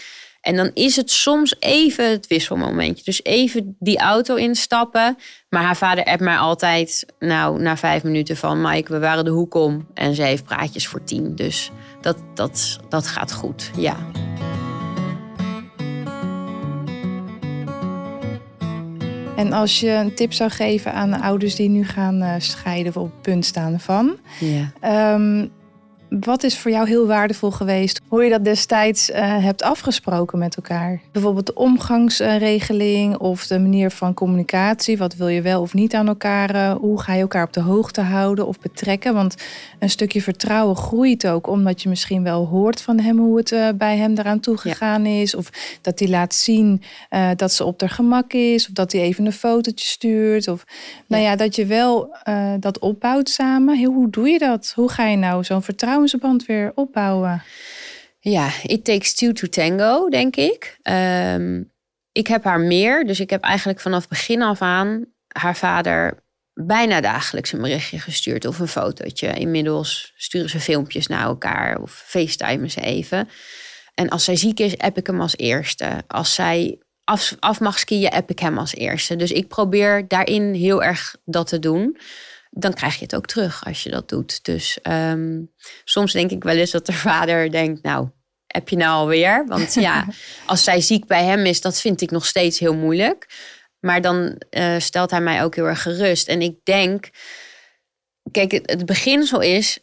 En 0.44 0.57
dan 0.57 0.70
is 0.74 0.96
het 0.96 1.11
soms 1.11 1.57
even 1.59 2.11
het 2.11 2.26
wisselmomentje. 2.26 3.04
Dus 3.04 3.24
even 3.24 3.76
die 3.78 3.98
auto 3.98 4.35
instappen. 4.35 5.16
Maar 5.48 5.62
haar 5.62 5.76
vader 5.76 6.04
appt 6.04 6.20
mij 6.20 6.37
altijd, 6.37 7.07
nou, 7.18 7.61
na 7.61 7.76
vijf 7.76 8.02
minuten 8.02 8.37
van... 8.37 8.61
Mike, 8.61 8.92
we 8.92 8.98
waren 8.98 9.24
de 9.24 9.30
hoek 9.30 9.54
om. 9.54 9.87
En 9.94 10.14
ze 10.14 10.22
heeft 10.22 10.44
praatjes 10.44 10.87
voor 10.87 11.04
tien. 11.04 11.35
Dus 11.35 11.70
dat, 12.00 12.16
dat, 12.35 12.78
dat 12.88 13.07
gaat 13.07 13.33
goed, 13.33 13.70
ja. 13.76 13.96
En 19.37 19.52
als 19.52 19.80
je 19.80 19.90
een 19.90 20.14
tip 20.14 20.33
zou 20.33 20.50
geven 20.50 20.92
aan 20.92 21.20
ouders 21.20 21.54
die 21.54 21.68
nu 21.68 21.85
gaan 21.85 22.22
eh, 22.22 22.35
scheiden 22.38 22.96
of 22.96 23.02
op 23.02 23.11
het 23.11 23.22
punt 23.22 23.44
staan 23.44 23.80
van... 23.80 24.16
Ja. 24.40 24.72
Ehm, 24.80 25.46
wat 26.20 26.42
is 26.42 26.59
voor 26.59 26.70
jou 26.70 26.88
heel 26.88 27.07
waardevol 27.07 27.50
geweest? 27.50 28.00
Hoe 28.09 28.24
je 28.24 28.31
dat 28.31 28.44
destijds 28.44 29.11
uh, 29.11 29.16
hebt 29.18 29.62
afgesproken 29.62 30.38
met 30.38 30.57
elkaar? 30.57 31.00
Bijvoorbeeld 31.12 31.46
de 31.46 31.55
omgangsregeling 31.55 33.16
of 33.16 33.46
de 33.46 33.59
manier 33.59 33.90
van 33.90 34.14
communicatie. 34.14 34.98
Wat 34.98 35.14
wil 35.14 35.29
je 35.29 35.42
wel 35.42 35.61
of 35.61 35.74
niet 35.74 35.94
aan 35.94 36.09
elkaar? 36.09 36.55
Uh, 36.55 36.72
hoe 36.72 37.00
ga 37.00 37.14
je 37.14 37.20
elkaar 37.20 37.44
op 37.44 37.53
de 37.53 37.61
hoogte 37.61 38.00
houden 38.00 38.46
of 38.46 38.61
betrekken? 38.61 39.14
Want 39.14 39.35
een 39.79 39.90
stukje 39.90 40.22
vertrouwen 40.22 40.77
groeit 40.77 41.27
ook 41.27 41.46
omdat 41.46 41.83
je 41.83 41.88
misschien 41.88 42.22
wel 42.22 42.46
hoort 42.46 42.83
van 42.83 43.00
hem 43.00 43.18
hoe 43.18 43.37
het 43.37 43.53
uh, 43.53 43.68
bij 43.74 43.96
hem 43.96 44.14
eraan 44.18 44.40
toegegaan 44.40 45.05
ja. 45.05 45.20
is. 45.20 45.35
Of 45.35 45.50
dat 45.81 45.98
hij 45.98 46.09
laat 46.09 46.35
zien 46.35 46.83
dat 47.37 47.53
ze 47.53 47.64
op 47.64 47.81
haar 47.81 47.90
gemak 47.90 48.33
is. 48.33 48.66
Of 48.66 48.72
dat 48.72 48.92
hij 48.92 49.00
even 49.00 49.27
een 49.27 49.33
fotootje 49.33 49.88
stuurt. 49.88 50.48
Of 50.48 50.64
nou 51.07 51.22
ja, 51.22 51.37
dat 51.37 51.57
je 51.57 51.66
wel 51.66 52.16
dat 52.61 52.79
opbouwt 52.79 53.29
samen. 53.29 53.77
Heel, 53.77 53.92
hoe 53.92 54.11
doe 54.11 54.29
je 54.29 54.38
dat? 54.38 54.72
Hoe 54.74 54.88
ga 54.88 55.07
je 55.07 55.16
nou 55.16 55.44
zo'n 55.44 55.62
vertrouwen 55.62 56.03
band 56.12 56.46
weer 56.46 56.72
opbouwen? 56.74 57.42
Ja, 58.20 58.50
it 58.62 58.84
takes 58.84 59.14
two 59.14 59.32
to 59.32 59.46
tango, 59.46 60.08
denk 60.08 60.36
ik. 60.36 60.78
Um, 60.82 61.72
ik 62.12 62.26
heb 62.26 62.44
haar 62.44 62.60
meer, 62.60 63.06
dus 63.06 63.20
ik 63.20 63.30
heb 63.30 63.42
eigenlijk 63.42 63.80
vanaf 63.80 64.08
begin 64.08 64.42
af 64.42 64.62
aan 64.62 65.04
haar 65.28 65.56
vader 65.56 66.22
bijna 66.54 67.00
dagelijks 67.00 67.52
een 67.52 67.60
berichtje 67.60 67.98
gestuurd 67.98 68.44
of 68.44 68.58
een 68.58 68.68
fotootje. 68.68 69.32
Inmiddels 69.32 70.12
sturen 70.16 70.50
ze 70.50 70.60
filmpjes 70.60 71.06
naar 71.06 71.24
elkaar 71.24 71.80
of 71.80 72.02
facetimen 72.06 72.70
ze 72.70 72.80
even. 72.80 73.28
En 73.94 74.08
als 74.08 74.24
zij 74.24 74.36
ziek 74.36 74.60
is, 74.60 74.78
app 74.78 74.96
ik 74.96 75.06
hem 75.06 75.20
als 75.20 75.36
eerste. 75.36 76.04
Als 76.06 76.34
zij 76.34 76.78
af, 77.04 77.36
af 77.38 77.60
mag 77.60 77.78
skiën, 77.78 78.10
app 78.10 78.30
ik 78.30 78.38
hem 78.38 78.58
als 78.58 78.74
eerste. 78.74 79.16
Dus 79.16 79.32
ik 79.32 79.48
probeer 79.48 80.08
daarin 80.08 80.54
heel 80.54 80.82
erg 80.82 81.16
dat 81.24 81.46
te 81.46 81.58
doen 81.58 81.98
dan 82.56 82.74
krijg 82.74 82.94
je 82.94 83.04
het 83.04 83.14
ook 83.14 83.26
terug 83.26 83.64
als 83.66 83.82
je 83.82 83.90
dat 83.90 84.08
doet. 84.08 84.44
Dus 84.44 84.78
ehm, 84.82 85.42
soms 85.84 86.12
denk 86.12 86.30
ik 86.30 86.42
wel 86.42 86.56
eens 86.56 86.70
dat 86.70 86.86
de 86.86 86.92
vader 86.92 87.50
denkt, 87.50 87.82
nou, 87.82 88.08
heb 88.46 88.68
je 88.68 88.76
nou 88.76 88.90
alweer? 88.92 89.46
Want 89.46 89.74
ja, 89.74 90.06
als 90.46 90.64
zij 90.64 90.80
ziek 90.80 91.06
bij 91.06 91.24
hem 91.24 91.46
is, 91.46 91.60
dat 91.60 91.80
vind 91.80 92.00
ik 92.00 92.10
nog 92.10 92.26
steeds 92.26 92.58
heel 92.58 92.74
moeilijk. 92.74 93.28
Maar 93.80 94.00
dan 94.00 94.42
uh, 94.50 94.78
stelt 94.78 95.10
hij 95.10 95.20
mij 95.20 95.44
ook 95.44 95.54
heel 95.54 95.66
erg 95.66 95.82
gerust. 95.82 96.28
En 96.28 96.42
ik 96.42 96.56
denk 96.62 97.10
kijk, 98.30 98.52
het, 98.52 98.70
het 98.70 98.86
beginsel 98.86 99.40
is 99.40 99.78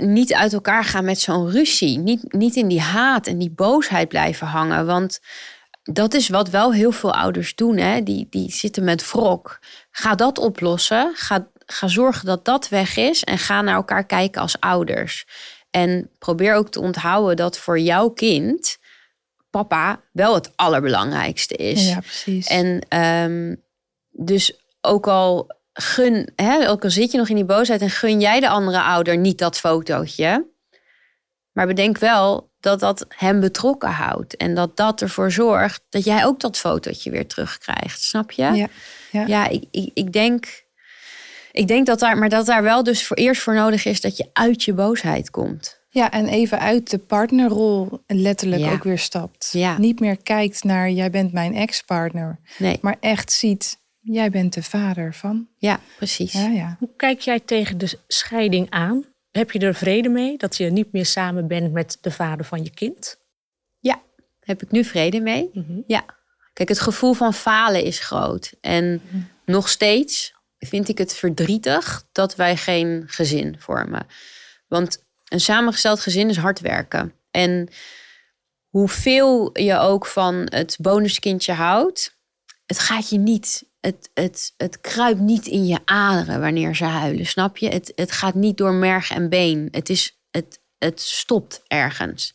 niet 0.00 0.34
uit 0.34 0.52
elkaar 0.52 0.84
gaan 0.84 1.04
met 1.04 1.20
zo'n 1.20 1.50
ruzie. 1.50 1.98
Niet, 1.98 2.32
niet 2.32 2.56
in 2.56 2.68
die 2.68 2.80
haat 2.80 3.26
en 3.26 3.38
die 3.38 3.50
boosheid 3.50 4.08
blijven 4.08 4.46
hangen. 4.46 4.86
Want 4.86 5.20
dat 5.82 6.14
is 6.14 6.28
wat 6.28 6.50
wel 6.50 6.72
heel 6.72 6.92
veel 6.92 7.14
ouders 7.14 7.54
doen. 7.54 7.76
Hè? 7.76 8.02
Die, 8.02 8.26
die 8.30 8.52
zitten 8.52 8.84
met 8.84 9.10
wrok. 9.10 9.58
Ga 9.90 10.14
dat 10.14 10.38
oplossen. 10.38 11.12
Ga, 11.14 11.50
ga 11.72 11.88
zorgen 11.88 12.26
dat 12.26 12.44
dat 12.44 12.68
weg 12.68 12.96
is. 12.96 13.24
En 13.24 13.38
ga 13.38 13.62
naar 13.62 13.74
elkaar 13.74 14.06
kijken 14.06 14.40
als 14.40 14.60
ouders. 14.60 15.26
En 15.70 16.10
probeer 16.18 16.54
ook 16.54 16.68
te 16.68 16.80
onthouden 16.80 17.36
dat 17.36 17.58
voor 17.58 17.78
jouw 17.78 18.08
kind 18.08 18.78
papa 19.50 20.00
wel 20.12 20.34
het 20.34 20.50
allerbelangrijkste 20.56 21.54
is. 21.54 21.88
Ja, 21.88 22.00
precies. 22.00 22.46
En 22.46 22.86
ehm, 22.88 23.54
dus 24.10 24.52
ook 24.80 25.06
al 25.06 25.50
gun, 25.72 26.32
hè, 26.36 26.68
ook 26.68 26.84
al 26.84 26.90
zit 26.90 27.12
je 27.12 27.18
nog 27.18 27.28
in 27.28 27.34
die 27.34 27.44
boosheid 27.44 27.80
en 27.80 27.90
gun 27.90 28.20
jij 28.20 28.40
de 28.40 28.48
andere 28.48 28.82
ouder 28.82 29.16
niet 29.16 29.38
dat 29.38 29.58
fotootje. 29.58 30.50
Maar 31.52 31.66
bedenk 31.66 31.98
wel 31.98 32.50
dat 32.60 32.80
dat 32.80 33.06
hem 33.08 33.40
betrokken 33.40 33.90
houdt. 33.90 34.36
En 34.36 34.54
dat 34.54 34.76
dat 34.76 35.00
ervoor 35.00 35.30
zorgt 35.30 35.82
dat 35.88 36.04
jij 36.04 36.24
ook 36.24 36.40
dat 36.40 36.58
fotootje 36.58 37.10
weer 37.10 37.26
terugkrijgt. 37.26 38.02
Snap 38.02 38.30
je? 38.30 38.42
Ja, 38.42 38.68
ja. 39.10 39.26
ja 39.26 39.48
ik, 39.48 39.64
ik, 39.70 39.90
ik 39.94 40.12
denk. 40.12 40.64
Ik 41.52 41.68
denk 41.68 41.86
dat 41.86 41.98
daar, 41.98 42.18
maar 42.18 42.28
dat 42.28 42.46
daar 42.46 42.62
wel 42.62 42.82
dus 42.82 43.06
voor 43.06 43.16
eerst 43.16 43.42
voor 43.42 43.54
nodig 43.54 43.84
is 43.84 44.00
dat 44.00 44.16
je 44.16 44.30
uit 44.32 44.62
je 44.62 44.72
boosheid 44.72 45.30
komt. 45.30 45.80
Ja, 45.88 46.10
en 46.10 46.26
even 46.28 46.58
uit 46.58 46.90
de 46.90 46.98
partnerrol 46.98 48.02
letterlijk 48.06 48.62
Ja. 48.62 48.72
ook 48.72 48.82
weer 48.84 48.98
stapt. 48.98 49.48
Ja. 49.52 49.78
Niet 49.78 50.00
meer 50.00 50.22
kijkt 50.22 50.64
naar 50.64 50.90
jij 50.90 51.10
bent 51.10 51.32
mijn 51.32 51.54
ex-partner, 51.54 52.40
Nee, 52.58 52.78
maar 52.80 52.96
echt 53.00 53.32
ziet 53.32 53.80
jij 54.00 54.30
bent 54.30 54.52
de 54.54 54.62
vader 54.62 55.14
van. 55.14 55.48
ja, 55.56 55.80
precies. 55.96 56.32
Ja, 56.32 56.46
ja. 56.46 56.76
Hoe 56.78 56.90
kijk 56.96 57.20
jij 57.20 57.40
tegen 57.40 57.78
de 57.78 57.98
scheiding 58.06 58.70
aan? 58.70 59.04
Heb 59.30 59.50
je 59.50 59.58
er 59.58 59.74
vrede 59.74 60.08
mee 60.08 60.36
dat 60.38 60.56
je 60.56 60.70
niet 60.70 60.92
meer 60.92 61.06
samen 61.06 61.46
bent 61.48 61.72
met 61.72 61.98
de 62.00 62.10
vader 62.10 62.44
van 62.44 62.62
je 62.62 62.70
kind? 62.70 63.20
Heb 64.42 64.62
ik 64.62 64.70
nu 64.70 64.84
vrede 64.84 65.20
mee? 65.20 65.50
Ja. 65.86 66.04
Kijk, 66.52 66.68
het 66.68 66.80
gevoel 66.80 67.12
van 67.12 67.34
falen 67.34 67.84
is 67.84 67.98
groot. 67.98 68.52
En 68.60 69.02
nog 69.44 69.68
steeds 69.68 70.34
vind 70.66 70.88
ik 70.88 70.98
het 70.98 71.14
verdrietig 71.14 72.04
dat 72.12 72.36
wij 72.36 72.56
geen 72.56 73.04
gezin 73.06 73.56
vormen. 73.58 74.06
Want 74.68 75.04
een 75.28 75.40
samengesteld 75.40 76.00
gezin 76.00 76.28
is 76.28 76.36
hard 76.36 76.60
werken. 76.60 77.12
En 77.30 77.68
hoeveel 78.68 79.58
je 79.58 79.78
ook 79.78 80.06
van 80.06 80.34
het 80.44 80.76
bonuskindje 80.80 81.52
houdt, 81.52 82.16
het 82.66 82.78
gaat 82.78 83.08
je 83.08 83.18
niet. 83.18 83.70
Het, 83.80 84.10
het, 84.14 84.54
het 84.56 84.80
kruipt 84.80 85.20
niet 85.20 85.46
in 85.46 85.66
je 85.66 85.78
aderen 85.84 86.40
wanneer 86.40 86.76
ze 86.76 86.84
huilen, 86.84 87.26
snap 87.26 87.56
je? 87.56 87.68
Het, 87.68 87.92
het 87.94 88.12
gaat 88.12 88.34
niet 88.34 88.56
door 88.56 88.72
merg 88.72 89.10
en 89.10 89.28
been. 89.28 89.68
Het, 89.70 89.88
is, 89.88 90.18
het, 90.30 90.60
het 90.78 91.00
stopt 91.00 91.62
ergens. 91.66 92.34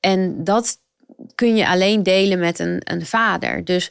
En 0.00 0.44
dat 0.44 0.78
kun 1.34 1.56
je 1.56 1.68
alleen 1.68 2.02
delen 2.02 2.38
met 2.38 2.58
een, 2.58 2.80
een 2.84 3.06
vader. 3.06 3.64
Dus 3.64 3.90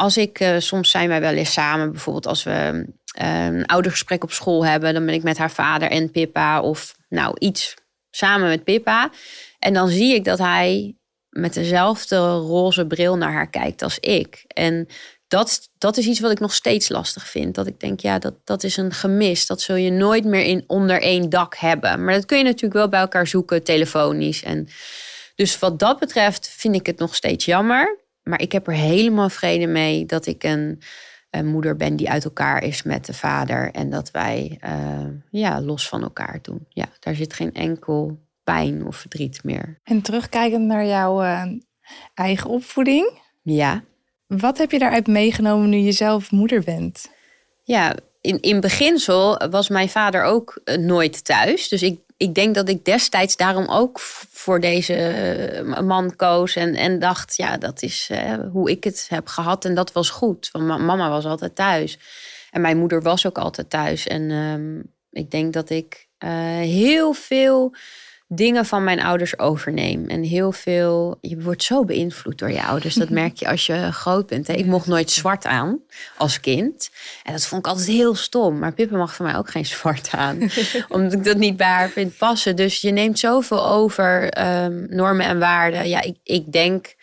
als 0.00 0.16
ik, 0.16 0.40
eh, 0.40 0.58
soms 0.58 0.90
zijn 0.90 1.08
wij 1.08 1.20
wel 1.20 1.32
eens 1.32 1.52
samen, 1.52 1.92
bijvoorbeeld 1.92 2.26
als 2.26 2.42
we 2.42 2.86
eh, 3.12 3.44
een 3.44 3.66
oudergesprek 3.66 4.22
op 4.22 4.32
school 4.32 4.66
hebben, 4.66 4.94
dan 4.94 5.06
ben 5.06 5.14
ik 5.14 5.22
met 5.22 5.38
haar 5.38 5.50
vader 5.50 5.90
en 5.90 6.10
Pippa 6.10 6.60
of 6.60 6.94
nou 7.08 7.36
iets 7.38 7.74
samen 8.10 8.48
met 8.48 8.64
Pippa. 8.64 9.10
En 9.58 9.74
dan 9.74 9.88
zie 9.88 10.14
ik 10.14 10.24
dat 10.24 10.38
hij 10.38 10.94
met 11.28 11.54
dezelfde 11.54 12.16
roze 12.28 12.86
bril 12.86 13.16
naar 13.16 13.32
haar 13.32 13.50
kijkt 13.50 13.82
als 13.82 13.98
ik. 13.98 14.44
En 14.46 14.86
dat, 15.28 15.68
dat 15.78 15.96
is 15.96 16.06
iets 16.06 16.20
wat 16.20 16.30
ik 16.30 16.40
nog 16.40 16.54
steeds 16.54 16.88
lastig 16.88 17.28
vind. 17.28 17.54
Dat 17.54 17.66
ik 17.66 17.80
denk, 17.80 18.00
ja, 18.00 18.18
dat, 18.18 18.34
dat 18.44 18.62
is 18.62 18.76
een 18.76 18.92
gemis. 18.92 19.46
Dat 19.46 19.60
zul 19.60 19.76
je 19.76 19.90
nooit 19.90 20.24
meer 20.24 20.42
in, 20.44 20.64
onder 20.66 21.02
één 21.02 21.28
dak 21.28 21.56
hebben. 21.56 22.04
Maar 22.04 22.14
dat 22.14 22.26
kun 22.26 22.38
je 22.38 22.44
natuurlijk 22.44 22.74
wel 22.74 22.88
bij 22.88 23.00
elkaar 23.00 23.26
zoeken, 23.26 23.64
telefonisch. 23.64 24.42
En 24.42 24.68
dus 25.34 25.58
wat 25.58 25.78
dat 25.78 25.98
betreft 25.98 26.48
vind 26.48 26.74
ik 26.74 26.86
het 26.86 26.98
nog 26.98 27.14
steeds 27.14 27.44
jammer. 27.44 28.06
Maar 28.28 28.40
ik 28.40 28.52
heb 28.52 28.66
er 28.66 28.72
helemaal 28.74 29.28
vrede 29.28 29.66
mee 29.66 30.06
dat 30.06 30.26
ik 30.26 30.44
een, 30.44 30.82
een 31.30 31.46
moeder 31.46 31.76
ben 31.76 31.96
die 31.96 32.10
uit 32.10 32.24
elkaar 32.24 32.62
is 32.62 32.82
met 32.82 33.06
de 33.06 33.14
vader. 33.14 33.70
En 33.70 33.90
dat 33.90 34.10
wij 34.10 34.56
eh, 34.60 35.06
ja, 35.30 35.60
los 35.60 35.88
van 35.88 36.02
elkaar 36.02 36.38
doen. 36.42 36.66
Ja, 36.68 36.86
daar 37.00 37.14
zit 37.14 37.32
geen 37.32 37.54
enkel 37.54 38.18
pijn 38.44 38.86
of 38.86 38.96
verdriet 38.96 39.44
meer. 39.44 39.78
En 39.84 40.02
terugkijkend 40.02 40.64
naar 40.64 40.86
jouw 40.86 41.22
eh, 41.22 41.46
eigen 42.14 42.50
opvoeding, 42.50 43.20
Ja, 43.42 43.82
wat 44.26 44.58
heb 44.58 44.70
je 44.70 44.78
daaruit 44.78 45.06
meegenomen 45.06 45.68
nu 45.68 45.76
je 45.76 45.92
zelf 45.92 46.30
moeder 46.30 46.62
bent? 46.64 47.10
ja 47.64 47.94
in, 48.20 48.40
in 48.40 48.60
beginsel 48.60 49.48
was 49.50 49.68
mijn 49.68 49.88
vader 49.88 50.22
ook 50.22 50.60
eh, 50.64 50.76
nooit 50.76 51.24
thuis. 51.24 51.68
Dus 51.68 51.82
ik, 51.82 52.00
ik 52.18 52.34
denk 52.34 52.54
dat 52.54 52.68
ik 52.68 52.84
destijds 52.84 53.36
daarom 53.36 53.66
ook 53.68 54.00
voor 54.30 54.60
deze 54.60 54.94
eh, 54.94 55.80
man 55.80 56.16
koos. 56.16 56.56
En, 56.56 56.74
en 56.74 56.98
dacht, 56.98 57.36
ja, 57.36 57.56
dat 57.56 57.82
is 57.82 58.08
eh, 58.10 58.34
hoe 58.52 58.70
ik 58.70 58.84
het 58.84 59.06
heb 59.08 59.26
gehad. 59.26 59.64
En 59.64 59.74
dat 59.74 59.92
was 59.92 60.10
goed. 60.10 60.48
Want 60.52 60.66
ma- 60.66 60.78
mama 60.78 61.08
was 61.10 61.24
altijd 61.24 61.54
thuis. 61.54 61.98
En 62.50 62.60
mijn 62.60 62.78
moeder 62.78 63.02
was 63.02 63.26
ook 63.26 63.38
altijd 63.38 63.70
thuis. 63.70 64.06
En 64.06 64.30
ehm, 64.30 64.78
ik 65.10 65.30
denk 65.30 65.52
dat 65.52 65.70
ik 65.70 66.08
eh, 66.18 66.30
heel 66.58 67.12
veel 67.12 67.74
dingen 68.28 68.64
van 68.66 68.84
mijn 68.84 69.00
ouders 69.00 69.38
overneem. 69.38 70.08
En 70.08 70.22
heel 70.22 70.52
veel. 70.52 71.18
Je 71.20 71.40
wordt 71.40 71.62
zo 71.62 71.84
beïnvloed 71.84 72.38
door 72.38 72.50
je 72.50 72.62
ouders. 72.62 72.94
Dat 72.94 73.10
merk 73.20 73.36
je 73.36 73.48
als 73.48 73.66
je 73.66 73.92
groot 73.92 74.26
bent. 74.26 74.46
Hè? 74.46 74.52
Ik 74.52 74.66
mocht 74.66 74.86
nooit 74.86 75.10
zwart 75.10 75.46
aan 75.46 75.80
als 76.16 76.40
kind. 76.40 76.90
En 77.22 77.32
dat 77.32 77.46
vond 77.46 77.66
ik 77.66 77.72
altijd 77.72 77.88
heel 77.88 78.14
stom. 78.14 78.58
Maar 78.58 78.72
Pippa 78.72 78.96
mag 78.96 79.14
voor 79.14 79.26
mij 79.26 79.36
ook 79.36 79.50
geen 79.50 79.66
zwart 79.76 80.10
aan. 80.10 80.38
omdat 80.88 81.12
ik 81.12 81.24
dat 81.24 81.36
niet 81.36 81.56
bij 81.56 81.66
haar 81.66 81.88
vind 81.88 82.16
passen. 82.16 82.56
Dus 82.56 82.80
je 82.80 82.90
neemt 82.90 83.18
zoveel 83.18 83.68
over 83.68 84.30
ehm, 84.30 84.86
normen 84.88 85.26
en 85.26 85.38
waarden. 85.38 85.88
Ja, 85.88 86.02
ik, 86.02 86.16
ik 86.22 86.52
denk. 86.52 86.96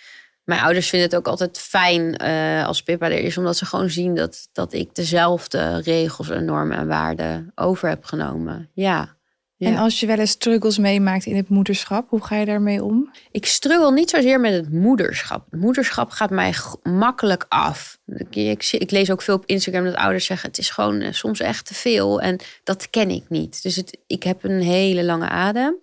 Mijn 0.43 0.61
ouders 0.61 0.89
vinden 0.89 1.09
het 1.09 1.17
ook 1.17 1.27
altijd 1.27 1.59
fijn 1.59 2.17
eh, 2.17 2.65
als 2.65 2.83
Pippa 2.83 3.05
er 3.05 3.19
is, 3.19 3.37
omdat 3.37 3.57
ze 3.57 3.65
gewoon 3.65 3.89
zien 3.89 4.15
dat, 4.15 4.49
dat 4.51 4.73
ik 4.73 4.95
dezelfde 4.95 5.81
regels 5.81 6.29
en 6.29 6.45
normen 6.45 6.77
en 6.77 6.87
waarden 6.87 7.51
over 7.55 7.89
heb 7.89 8.03
genomen. 8.03 8.69
Ja. 8.73 9.14
Ja. 9.57 9.67
En 9.67 9.77
als 9.77 9.99
je 9.99 10.05
wel 10.05 10.17
eens 10.17 10.31
struggles 10.31 10.77
meemaakt 10.77 11.25
in 11.25 11.35
het 11.35 11.49
moederschap, 11.49 12.09
hoe 12.09 12.23
ga 12.23 12.35
je 12.35 12.45
daarmee 12.45 12.83
om? 12.83 13.11
Ik 13.31 13.45
struggle 13.45 13.91
niet 13.91 14.09
zozeer 14.09 14.39
met 14.39 14.53
het 14.53 14.71
moederschap. 14.71 15.45
Het 15.49 15.59
moederschap 15.59 16.09
gaat 16.09 16.29
mij 16.29 16.53
makkelijk 16.83 17.45
af. 17.49 17.97
Ik, 18.29 18.71
ik 18.71 18.91
lees 18.91 19.11
ook 19.11 19.21
veel 19.21 19.35
op 19.35 19.45
Instagram 19.45 19.83
dat 19.83 19.95
ouders 19.95 20.25
zeggen: 20.25 20.49
het 20.49 20.57
is 20.57 20.69
gewoon 20.69 21.01
eh, 21.01 21.11
soms 21.11 21.39
echt 21.39 21.65
te 21.65 21.73
veel. 21.73 22.21
En 22.21 22.39
dat 22.63 22.89
ken 22.89 23.09
ik 23.09 23.23
niet. 23.29 23.63
Dus 23.63 23.75
het, 23.75 23.97
ik 24.07 24.23
heb 24.23 24.43
een 24.43 24.61
hele 24.61 25.03
lange 25.03 25.29
adem. 25.29 25.79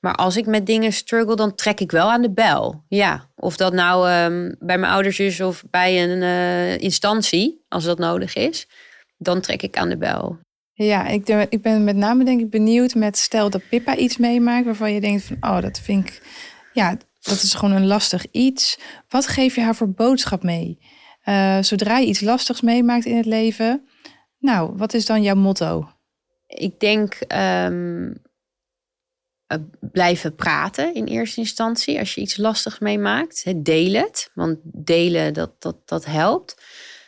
Maar 0.00 0.14
als 0.14 0.36
ik 0.36 0.46
met 0.46 0.66
dingen 0.66 0.92
struggle, 0.92 1.36
dan 1.36 1.54
trek 1.54 1.80
ik 1.80 1.90
wel 1.90 2.10
aan 2.10 2.22
de 2.22 2.32
bel. 2.32 2.84
Ja, 2.88 3.28
of 3.34 3.56
dat 3.56 3.72
nou 3.72 4.08
ehm, 4.08 4.54
bij 4.58 4.78
mijn 4.78 4.92
ouders 4.92 5.18
is 5.18 5.40
of 5.40 5.64
bij 5.70 6.02
een 6.02 6.22
eh, 6.22 6.78
instantie, 6.78 7.64
als 7.68 7.84
dat 7.84 7.98
nodig 7.98 8.34
is. 8.34 8.66
Dan 9.16 9.40
trek 9.40 9.62
ik 9.62 9.76
aan 9.76 9.88
de 9.88 9.96
bel. 9.96 10.38
Ja, 10.74 11.06
ik, 11.06 11.28
ik 11.28 11.62
ben 11.62 11.84
met 11.84 11.96
name 11.96 12.24
denk 12.24 12.40
ik 12.40 12.50
benieuwd 12.50 12.94
met 12.94 13.18
stel 13.18 13.50
dat 13.50 13.68
Pippa 13.68 13.96
iets 13.96 14.16
meemaakt 14.16 14.64
waarvan 14.64 14.92
je 14.92 15.00
denkt 15.00 15.24
van 15.24 15.36
oh, 15.40 15.60
dat 15.60 15.80
vind 15.80 16.08
ik, 16.08 16.22
ja, 16.72 16.96
dat 17.20 17.42
is 17.42 17.54
gewoon 17.54 17.74
een 17.74 17.86
lastig 17.86 18.26
iets. 18.30 18.78
Wat 19.08 19.26
geef 19.26 19.54
je 19.54 19.60
haar 19.60 19.74
voor 19.74 19.90
boodschap 19.90 20.42
mee? 20.42 20.78
Eh, 21.22 21.58
zodra 21.60 21.98
je 21.98 22.06
iets 22.06 22.20
lastigs 22.20 22.60
meemaakt 22.60 23.04
in 23.04 23.16
het 23.16 23.26
leven, 23.26 23.86
nou, 24.42 24.72
wat 24.76 24.94
is 24.94 25.06
dan 25.06 25.22
jouw 25.22 25.34
motto? 25.34 25.88
Ik 26.46 26.80
denk 26.80 27.14
ehm, 27.14 28.12
eh, 29.46 29.58
blijven 29.80 30.34
praten 30.34 30.94
in 30.94 31.06
eerste 31.06 31.40
instantie. 31.40 31.98
Als 31.98 32.14
je 32.14 32.20
iets 32.20 32.36
lastigs 32.36 32.78
meemaakt, 32.78 33.64
deel 33.64 33.92
het. 33.92 34.30
Want 34.34 34.58
delen, 34.62 35.34
dat, 35.34 35.62
dat, 35.62 35.88
dat 35.88 36.04
helpt. 36.04 36.62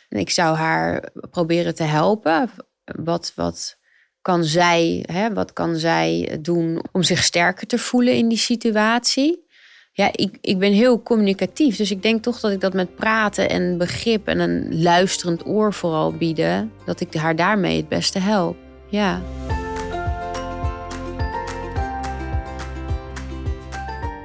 En 0.09 0.19
ik 0.19 0.29
zou 0.29 0.55
haar 0.55 1.11
proberen 1.31 1.75
te 1.75 1.83
helpen. 1.83 2.49
Wat, 2.85 3.31
wat 3.35 3.77
kan 4.21 4.43
zij, 4.43 5.03
hè, 5.11 5.33
wat 5.33 5.53
kan 5.53 5.75
zij 5.75 6.37
doen 6.41 6.83
om 6.91 7.03
zich 7.03 7.23
sterker 7.23 7.67
te 7.67 7.77
voelen 7.77 8.13
in 8.15 8.27
die 8.27 8.37
situatie? 8.37 9.43
Ja, 9.91 10.09
ik, 10.11 10.37
ik 10.41 10.59
ben 10.59 10.71
heel 10.73 11.03
communicatief. 11.03 11.75
Dus 11.77 11.91
ik 11.91 12.01
denk 12.01 12.23
toch 12.23 12.39
dat 12.39 12.51
ik 12.51 12.59
dat 12.61 12.73
met 12.73 12.95
praten 12.95 13.49
en 13.49 13.77
begrip 13.77 14.27
en 14.27 14.39
een 14.39 14.81
luisterend 14.81 15.45
oor 15.45 15.73
vooral 15.73 16.13
bieden, 16.13 16.71
dat 16.85 16.99
ik 16.99 17.13
haar 17.13 17.35
daarmee 17.35 17.77
het 17.77 17.87
beste 17.89 18.19
help. 18.19 18.57
Ja. 18.89 19.21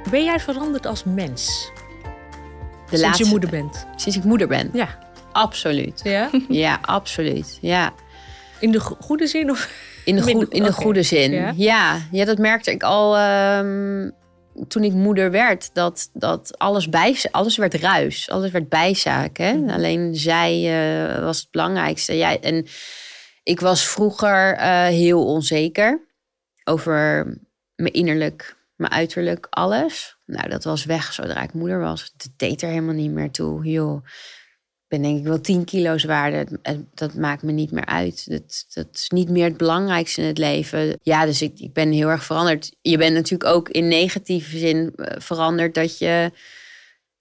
Ben 0.09 0.23
jij 0.23 0.39
veranderd 0.39 0.85
als 0.85 1.03
mens 1.03 1.71
De 1.75 2.87
sinds 2.89 3.01
laatste- 3.03 3.23
je 3.23 3.29
moeder 3.29 3.49
bent? 3.49 3.85
Sinds 3.95 4.17
ik 4.17 4.23
moeder 4.23 4.47
ben. 4.47 4.69
Ja. 4.73 4.99
Absoluut. 5.31 5.99
ja? 6.03 6.29
Ja, 6.47 6.79
absoluut. 6.81 7.57
Ja. 7.61 7.93
In 8.61 8.71
de 8.71 8.79
go- 8.79 8.97
goede 8.99 9.27
zin 9.27 9.49
of 9.49 9.69
In 10.05 10.15
de, 10.15 10.23
Minder- 10.25 10.45
goe- 10.47 10.55
in 10.55 10.63
de 10.63 10.71
goede 10.73 11.03
zin. 11.03 11.31
Ja? 11.31 11.53
Ja. 11.55 12.01
Ja, 12.11 12.25
dat 12.25 12.37
merkte 12.37 12.71
ik 12.71 12.83
al 12.83 13.17
ehm, 13.17 14.09
toen 14.67 14.83
ik 14.83 14.93
moeder 14.93 15.31
werd. 15.31 15.69
Dat, 15.73 16.09
dat 16.13 16.57
alles, 16.57 16.89
bij, 16.89 17.17
alles 17.31 17.57
werd 17.57 17.73
ruis. 17.73 18.29
Alles 18.29 18.51
werd 18.51 18.69
bijzaak. 18.69 19.37
Hè? 19.37 19.53
Mhm. 19.53 19.69
Alleen 19.69 20.15
zij 20.15 20.51
eh, 21.15 21.23
was 21.23 21.39
het 21.39 21.51
belangrijkste. 21.51 22.13
Ja, 22.13 22.39
en 22.39 22.65
Ik 23.43 23.59
was 23.59 23.87
vroeger 23.87 24.53
uh, 24.57 24.83
heel 24.85 25.25
onzeker 25.25 26.07
over 26.63 27.25
mijn 27.75 27.93
innerlijk, 27.93 28.55
mijn 28.75 28.91
uiterlijk, 28.91 29.47
alles. 29.49 30.17
Nou, 30.25 30.49
dat 30.49 30.63
was 30.63 30.85
weg 30.85 31.13
zodra 31.13 31.41
ik 31.41 31.53
moeder 31.53 31.79
was. 31.79 32.01
Het 32.17 32.29
deed 32.37 32.61
er 32.61 32.69
helemaal 32.69 32.93
niet 32.93 33.11
meer 33.11 33.31
toe. 33.31 33.65
Joh, 33.65 34.05
ben 34.91 35.01
denk 35.01 35.17
ik 35.17 35.23
wel 35.23 35.41
10 35.41 35.65
kilo 35.65 35.97
zwaarder. 35.97 36.47
Dat 36.93 37.13
maakt 37.13 37.43
me 37.43 37.51
niet 37.51 37.71
meer 37.71 37.85
uit. 37.85 38.29
Dat, 38.29 38.65
dat 38.73 38.87
is 38.91 39.09
niet 39.09 39.29
meer 39.29 39.43
het 39.43 39.57
belangrijkste 39.57 40.21
in 40.21 40.27
het 40.27 40.37
leven. 40.37 40.99
Ja, 41.01 41.25
dus 41.25 41.41
ik, 41.41 41.59
ik 41.59 41.73
ben 41.73 41.91
heel 41.91 42.07
erg 42.07 42.23
veranderd. 42.23 42.75
Je 42.81 42.97
bent 42.97 43.13
natuurlijk 43.13 43.49
ook 43.55 43.69
in 43.69 43.87
negatieve 43.87 44.57
zin 44.57 44.93
eh, 44.95 45.19
veranderd 45.19 45.73
dat 45.73 45.97
je 45.97 46.31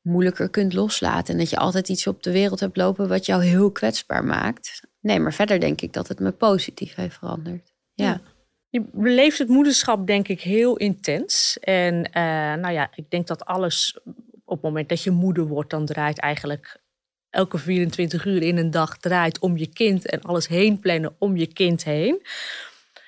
moeilijker 0.03 0.49
kunt 0.49 0.73
loslaten. 0.73 1.35
En 1.35 1.41
dat 1.41 1.51
je 1.51 1.57
altijd 1.57 1.89
iets 1.89 2.07
op 2.07 2.23
de 2.23 2.33
wereld 2.33 2.61
hebt 2.61 2.77
lopen 2.77 3.09
wat 3.09 3.27
jou 3.27 3.45
heel 3.45 3.71
kwetsbaar 3.71 4.25
maakt. 4.25 4.81
Nee, 5.01 5.21
maar 5.21 5.35
verder 5.35 5.61
denk 5.61 5.81
ik 5.81 5.93
dat 5.93 6.09
het 6.09 6.21
me 6.21 6.31
positief 6.31 6.95
heeft 6.95 7.19
veranderd. 7.19 7.73
Ja. 7.95 8.21
Je 8.69 8.85
beleeft 8.93 9.39
het 9.39 9.49
moederschap 9.49 10.07
denk 10.07 10.29
ik 10.29 10.41
heel 10.41 10.77
intens. 10.77 11.59
En 11.61 11.95
uh, 11.95 12.13
nou 12.55 12.71
ja, 12.71 12.91
ik 12.95 13.11
denk 13.11 13.27
dat 13.27 13.45
alles 13.45 14.01
op 14.45 14.57
het 14.57 14.63
moment 14.63 14.89
dat 14.89 15.03
je 15.03 15.11
moeder 15.11 15.47
wordt, 15.47 15.71
dan 15.71 15.87
draait 15.87 16.19
eigenlijk 16.19 16.80
elke 17.31 17.59
24 17.59 18.25
uur 18.25 18.43
in 18.43 18.57
een 18.57 18.71
dag 18.71 18.97
draait 18.97 19.39
om 19.39 19.57
je 19.57 19.67
kind 19.67 20.07
en 20.07 20.21
alles 20.21 20.49
heen 20.49 20.79
plannen 20.79 21.15
om 21.19 21.37
je 21.37 21.47
kind 21.47 21.85
heen. 21.85 22.23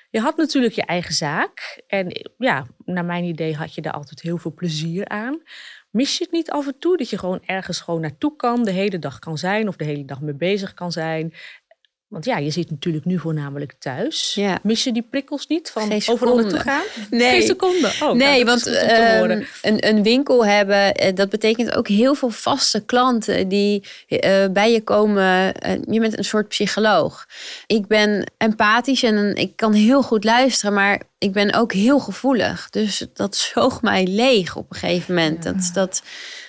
Je 0.09 0.19
had 0.19 0.37
natuurlijk 0.37 0.73
je 0.73 0.85
eigen 0.85 1.13
zaak. 1.13 1.81
En 1.87 2.31
ja, 2.37 2.65
naar 2.85 3.05
mijn 3.05 3.23
idee 3.23 3.55
had 3.55 3.75
je 3.75 3.81
daar 3.81 3.93
altijd 3.93 4.21
heel 4.21 4.37
veel 4.37 4.53
plezier 4.53 5.07
aan. 5.07 5.41
Mis 5.89 6.17
je 6.17 6.23
het 6.23 6.33
niet 6.33 6.51
af 6.51 6.67
en 6.67 6.79
toe 6.79 6.97
dat 6.97 7.09
je 7.09 7.17
gewoon 7.17 7.41
ergens 7.45 7.81
gewoon 7.81 8.01
naartoe 8.01 8.35
kan, 8.35 8.63
de 8.63 8.71
hele 8.71 8.99
dag 8.99 9.19
kan 9.19 9.37
zijn 9.37 9.67
of 9.67 9.75
de 9.75 9.83
hele 9.83 10.05
dag 10.05 10.21
mee 10.21 10.35
bezig 10.35 10.73
kan 10.73 10.91
zijn? 10.91 11.33
Want 12.13 12.25
ja, 12.25 12.37
je 12.37 12.49
zit 12.49 12.69
natuurlijk 12.69 13.05
nu 13.05 13.19
voornamelijk 13.19 13.73
thuis. 13.79 14.33
Ja. 14.35 14.59
Mis 14.63 14.83
je 14.83 14.91
die 14.91 15.07
prikkels 15.09 15.47
niet 15.47 15.69
van 15.69 16.01
overal 16.05 16.35
naartoe 16.35 16.59
gaan? 16.59 16.83
Nee. 17.09 17.29
Geen 17.29 17.41
seconde. 17.41 17.87
Oh, 17.87 17.99
nou, 17.99 18.17
nee, 18.17 18.45
want 18.45 18.67
um, 18.67 19.45
een, 19.61 19.87
een 19.87 20.03
winkel 20.03 20.45
hebben, 20.45 20.93
eh, 20.93 21.15
dat 21.15 21.29
betekent 21.29 21.75
ook 21.75 21.87
heel 21.87 22.15
veel 22.15 22.29
vaste 22.29 22.85
klanten 22.85 23.47
die 23.47 23.83
uh, 24.07 24.45
bij 24.51 24.71
je 24.71 24.81
komen. 24.81 25.53
Uh, 25.65 25.71
je 25.89 25.99
bent 25.99 26.17
een 26.17 26.23
soort 26.23 26.47
psycholoog. 26.47 27.25
Ik 27.67 27.87
ben 27.87 28.31
empathisch 28.37 29.03
en 29.03 29.35
ik 29.35 29.55
kan 29.55 29.73
heel 29.73 30.01
goed 30.01 30.23
luisteren, 30.23 30.73
maar 30.73 31.01
ik 31.17 31.31
ben 31.31 31.53
ook 31.53 31.73
heel 31.73 31.99
gevoelig. 31.99 32.69
Dus 32.69 33.05
dat 33.13 33.35
zoog 33.53 33.81
mij 33.81 34.07
leeg 34.07 34.55
op 34.55 34.65
een 34.69 34.77
gegeven 34.77 35.15
moment. 35.15 35.43
Dat, 35.43 35.71
dat 35.73 36.03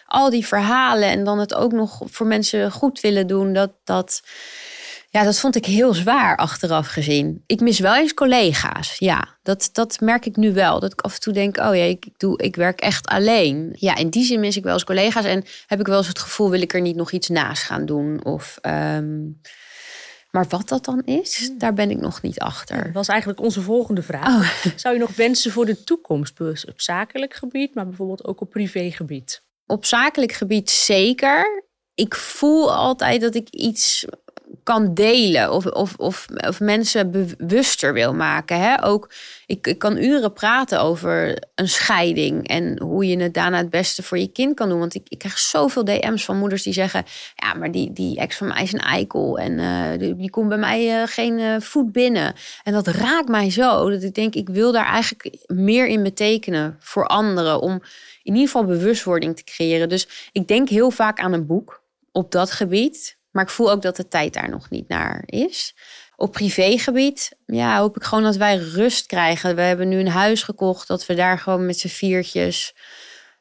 al 0.06 0.30
die 0.30 0.46
verhalen 0.46 1.08
en 1.08 1.24
dan 1.24 1.38
het 1.38 1.54
ook 1.54 1.72
nog 1.72 2.00
voor 2.04 2.26
mensen 2.26 2.70
goed 2.70 3.00
willen 3.00 3.26
doen, 3.26 3.52
dat 3.52 3.70
dat 3.84 4.22
ja, 5.14 5.22
dat 5.22 5.38
vond 5.38 5.56
ik 5.56 5.66
heel 5.66 5.94
zwaar 5.94 6.36
achteraf 6.36 6.86
gezien. 6.86 7.42
Ik 7.46 7.60
mis 7.60 7.78
wel 7.78 7.96
eens 7.96 8.14
collega's. 8.14 8.98
Ja, 8.98 9.38
dat, 9.42 9.68
dat 9.72 10.00
merk 10.00 10.26
ik 10.26 10.36
nu 10.36 10.52
wel. 10.52 10.80
Dat 10.80 10.92
ik 10.92 11.00
af 11.00 11.14
en 11.14 11.20
toe 11.20 11.32
denk, 11.32 11.56
oh 11.56 11.76
ja, 11.76 11.82
ik, 11.82 12.08
doe, 12.16 12.42
ik 12.42 12.56
werk 12.56 12.80
echt 12.80 13.06
alleen. 13.06 13.76
Ja, 13.78 13.96
in 13.96 14.10
die 14.10 14.24
zin 14.24 14.40
mis 14.40 14.56
ik 14.56 14.62
wel 14.62 14.72
eens 14.72 14.84
collega's. 14.84 15.24
En 15.24 15.44
heb 15.66 15.80
ik 15.80 15.86
wel 15.86 15.96
eens 15.96 16.08
het 16.08 16.18
gevoel, 16.18 16.50
wil 16.50 16.60
ik 16.60 16.74
er 16.74 16.80
niet 16.80 16.96
nog 16.96 17.12
iets 17.12 17.28
naast 17.28 17.62
gaan 17.62 17.86
doen? 17.86 18.24
Of... 18.24 18.58
Ehm, 18.60 19.22
maar 20.30 20.46
wat 20.48 20.68
dat 20.68 20.84
dan 20.84 21.02
is, 21.04 21.50
daar 21.58 21.74
ben 21.74 21.90
ik 21.90 22.00
nog 22.00 22.22
niet 22.22 22.38
achter. 22.38 22.84
Dat 22.84 22.92
was 22.92 23.08
eigenlijk 23.08 23.40
onze 23.40 23.60
volgende 23.62 24.02
vraag. 24.02 24.26
Oh. 24.26 24.72
Zou 24.76 24.94
je 24.94 25.00
nog 25.00 25.16
wensen 25.16 25.52
voor 25.52 25.66
de 25.66 25.84
toekomst? 25.84 26.40
Op 26.40 26.80
zakelijk 26.80 27.34
gebied, 27.34 27.74
maar 27.74 27.86
bijvoorbeeld 27.86 28.24
ook 28.24 28.40
op 28.40 28.50
privégebied? 28.50 29.42
Op 29.66 29.84
zakelijk 29.84 30.32
gebied 30.32 30.70
zeker. 30.70 31.64
Ik 31.94 32.14
voel 32.14 32.74
altijd 32.74 33.20
dat 33.20 33.34
ik 33.34 33.48
iets 33.50 34.06
kan 34.64 34.94
delen 34.94 35.52
of, 35.52 35.66
of, 35.66 35.94
of, 35.96 36.26
of 36.46 36.60
mensen 36.60 37.10
bewuster 37.10 37.92
wil 37.92 38.14
maken. 38.14 38.60
Hè? 38.60 38.84
Ook, 38.84 39.10
ik, 39.46 39.66
ik 39.66 39.78
kan 39.78 39.96
uren 39.96 40.32
praten 40.32 40.80
over 40.80 41.42
een 41.54 41.68
scheiding 41.68 42.48
en 42.48 42.80
hoe 42.80 43.06
je 43.06 43.16
het 43.16 43.34
daarna 43.34 43.56
het 43.56 43.70
beste 43.70 44.02
voor 44.02 44.18
je 44.18 44.26
kind 44.26 44.54
kan 44.54 44.68
doen. 44.68 44.78
Want 44.78 44.94
ik, 44.94 45.06
ik 45.08 45.18
krijg 45.18 45.38
zoveel 45.38 45.84
DM's 45.84 46.24
van 46.24 46.38
moeders 46.38 46.62
die 46.62 46.72
zeggen: 46.72 47.04
Ja, 47.34 47.54
maar 47.54 47.70
die, 47.70 47.92
die 47.92 48.18
ex 48.18 48.36
van 48.36 48.46
mij 48.46 48.62
is 48.62 48.72
een 48.72 48.80
eikel 48.80 49.38
en 49.38 49.58
uh, 49.58 50.16
die, 50.16 50.30
komt 50.30 50.48
bij 50.48 50.58
mij 50.58 51.00
uh, 51.00 51.06
geen 51.06 51.38
uh, 51.38 51.60
voet 51.60 51.92
binnen. 51.92 52.34
En 52.62 52.72
dat 52.72 52.86
raakt 52.86 53.28
mij 53.28 53.50
zo 53.50 53.90
dat 53.90 54.02
ik 54.02 54.14
denk: 54.14 54.34
ik 54.34 54.48
wil 54.48 54.72
daar 54.72 54.86
eigenlijk 54.86 55.36
meer 55.46 55.86
in 55.86 56.02
betekenen 56.02 56.76
voor 56.80 57.06
anderen 57.06 57.60
om 57.60 57.72
in 58.22 58.32
ieder 58.32 58.46
geval 58.46 58.64
bewustwording 58.64 59.36
te 59.36 59.44
creëren. 59.44 59.88
Dus 59.88 60.30
ik 60.32 60.48
denk 60.48 60.68
heel 60.68 60.90
vaak 60.90 61.20
aan 61.20 61.32
een 61.32 61.46
boek 61.46 61.82
op 62.12 62.32
dat 62.32 62.50
gebied. 62.50 63.13
Maar 63.34 63.44
ik 63.44 63.50
voel 63.50 63.70
ook 63.70 63.82
dat 63.82 63.96
de 63.96 64.08
tijd 64.08 64.32
daar 64.32 64.50
nog 64.50 64.70
niet 64.70 64.88
naar 64.88 65.22
is. 65.26 65.74
Op 66.16 66.32
privégebied 66.32 67.36
ja, 67.46 67.78
hoop 67.78 67.96
ik 67.96 68.02
gewoon 68.02 68.24
dat 68.24 68.36
wij 68.36 68.56
rust 68.56 69.06
krijgen. 69.06 69.56
We 69.56 69.62
hebben 69.62 69.88
nu 69.88 69.98
een 69.98 70.08
huis 70.08 70.42
gekocht, 70.42 70.88
dat 70.88 71.06
we 71.06 71.14
daar 71.14 71.38
gewoon 71.38 71.66
met 71.66 71.78
z'n 71.78 71.88
viertjes... 71.88 72.74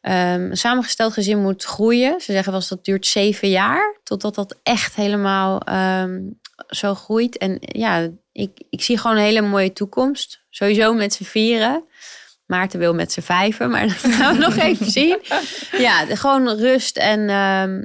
Een 0.01 0.57
samengesteld 0.57 1.13
gezin 1.13 1.41
moet 1.41 1.63
groeien. 1.63 2.21
Ze 2.21 2.31
zeggen 2.31 2.51
wel 2.51 2.63
dat 2.69 2.85
duurt 2.85 3.05
zeven 3.05 3.49
jaar 3.49 3.99
totdat 4.03 4.35
dat 4.35 4.59
echt 4.63 4.95
helemaal 4.95 5.61
ehm, 5.61 6.21
zo 6.67 6.95
groeit. 6.95 7.37
En 7.37 7.57
ja, 7.59 8.09
ik, 8.31 8.61
ik 8.69 8.81
zie 8.81 8.97
gewoon 8.97 9.17
een 9.17 9.23
hele 9.23 9.41
mooie 9.41 9.73
toekomst. 9.73 10.43
Sowieso 10.49 10.93
met 10.93 11.13
z'n 11.13 11.23
vieren. 11.23 11.83
Maarten 12.45 12.79
wil 12.79 12.93
met 12.93 13.11
z'n 13.11 13.21
vijven, 13.21 13.69
maar 13.69 13.87
dat 14.01 14.13
gaan 14.13 14.33
we 14.33 14.39
nog 14.39 14.55
even 14.55 14.91
zien. 14.91 15.19
Ja, 15.77 16.05
gewoon 16.05 16.49
rust 16.49 16.97
en 16.97 17.29
ehm, 17.29 17.83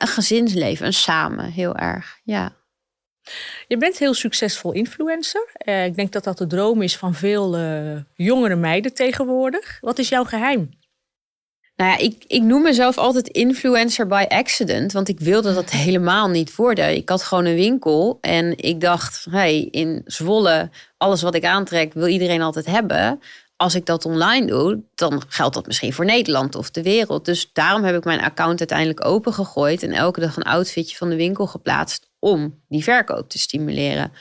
een 0.00 0.08
gezinsleven, 0.08 0.86
een 0.86 0.92
samen, 0.92 1.52
heel 1.52 1.76
erg. 1.76 2.20
Ja. 2.24 2.52
Je 3.66 3.76
bent 3.76 3.98
heel 3.98 4.14
succesvol 4.14 4.72
influencer. 4.72 5.48
Uh, 5.64 5.84
ik 5.84 5.94
denk 5.94 6.12
dat 6.12 6.24
dat 6.24 6.38
de 6.38 6.46
droom 6.46 6.82
is 6.82 6.96
van 6.96 7.14
veel 7.14 7.58
uh, 7.58 8.00
jongere 8.14 8.56
meiden 8.56 8.94
tegenwoordig. 8.94 9.78
Wat 9.80 9.98
is 9.98 10.08
jouw 10.08 10.24
geheim? 10.24 10.70
Nou 11.76 11.90
ja, 11.90 11.98
ik, 11.98 12.24
ik 12.26 12.42
noem 12.42 12.62
mezelf 12.62 12.98
altijd 12.98 13.28
influencer 13.28 14.06
by 14.06 14.24
accident, 14.28 14.92
want 14.92 15.08
ik 15.08 15.20
wilde 15.20 15.54
dat 15.54 15.70
helemaal 15.70 16.28
niet 16.28 16.56
worden. 16.56 16.94
Ik 16.96 17.08
had 17.08 17.22
gewoon 17.22 17.44
een 17.44 17.54
winkel 17.54 18.18
en 18.20 18.58
ik 18.58 18.80
dacht, 18.80 19.26
hey, 19.30 19.60
in 19.60 20.02
Zwolle, 20.04 20.70
alles 20.96 21.22
wat 21.22 21.34
ik 21.34 21.44
aantrek 21.44 21.92
wil 21.92 22.06
iedereen 22.06 22.42
altijd 22.42 22.66
hebben 22.66 23.20
als 23.60 23.74
ik 23.74 23.86
dat 23.86 24.04
online 24.04 24.46
doe, 24.46 24.82
dan 24.94 25.22
geldt 25.28 25.54
dat 25.54 25.66
misschien 25.66 25.92
voor 25.92 26.04
Nederland 26.04 26.54
of 26.54 26.70
de 26.70 26.82
wereld. 26.82 27.24
Dus 27.24 27.52
daarom 27.52 27.84
heb 27.84 27.96
ik 27.96 28.04
mijn 28.04 28.20
account 28.20 28.58
uiteindelijk 28.58 29.04
opengegooid 29.04 29.82
en 29.82 29.92
elke 29.92 30.20
dag 30.20 30.36
een 30.36 30.42
outfitje 30.42 30.96
van 30.96 31.08
de 31.08 31.16
winkel 31.16 31.46
geplaatst 31.46 32.10
om 32.18 32.62
die 32.68 32.82
verkoop 32.82 33.28
te 33.28 33.38
stimuleren. 33.38 34.12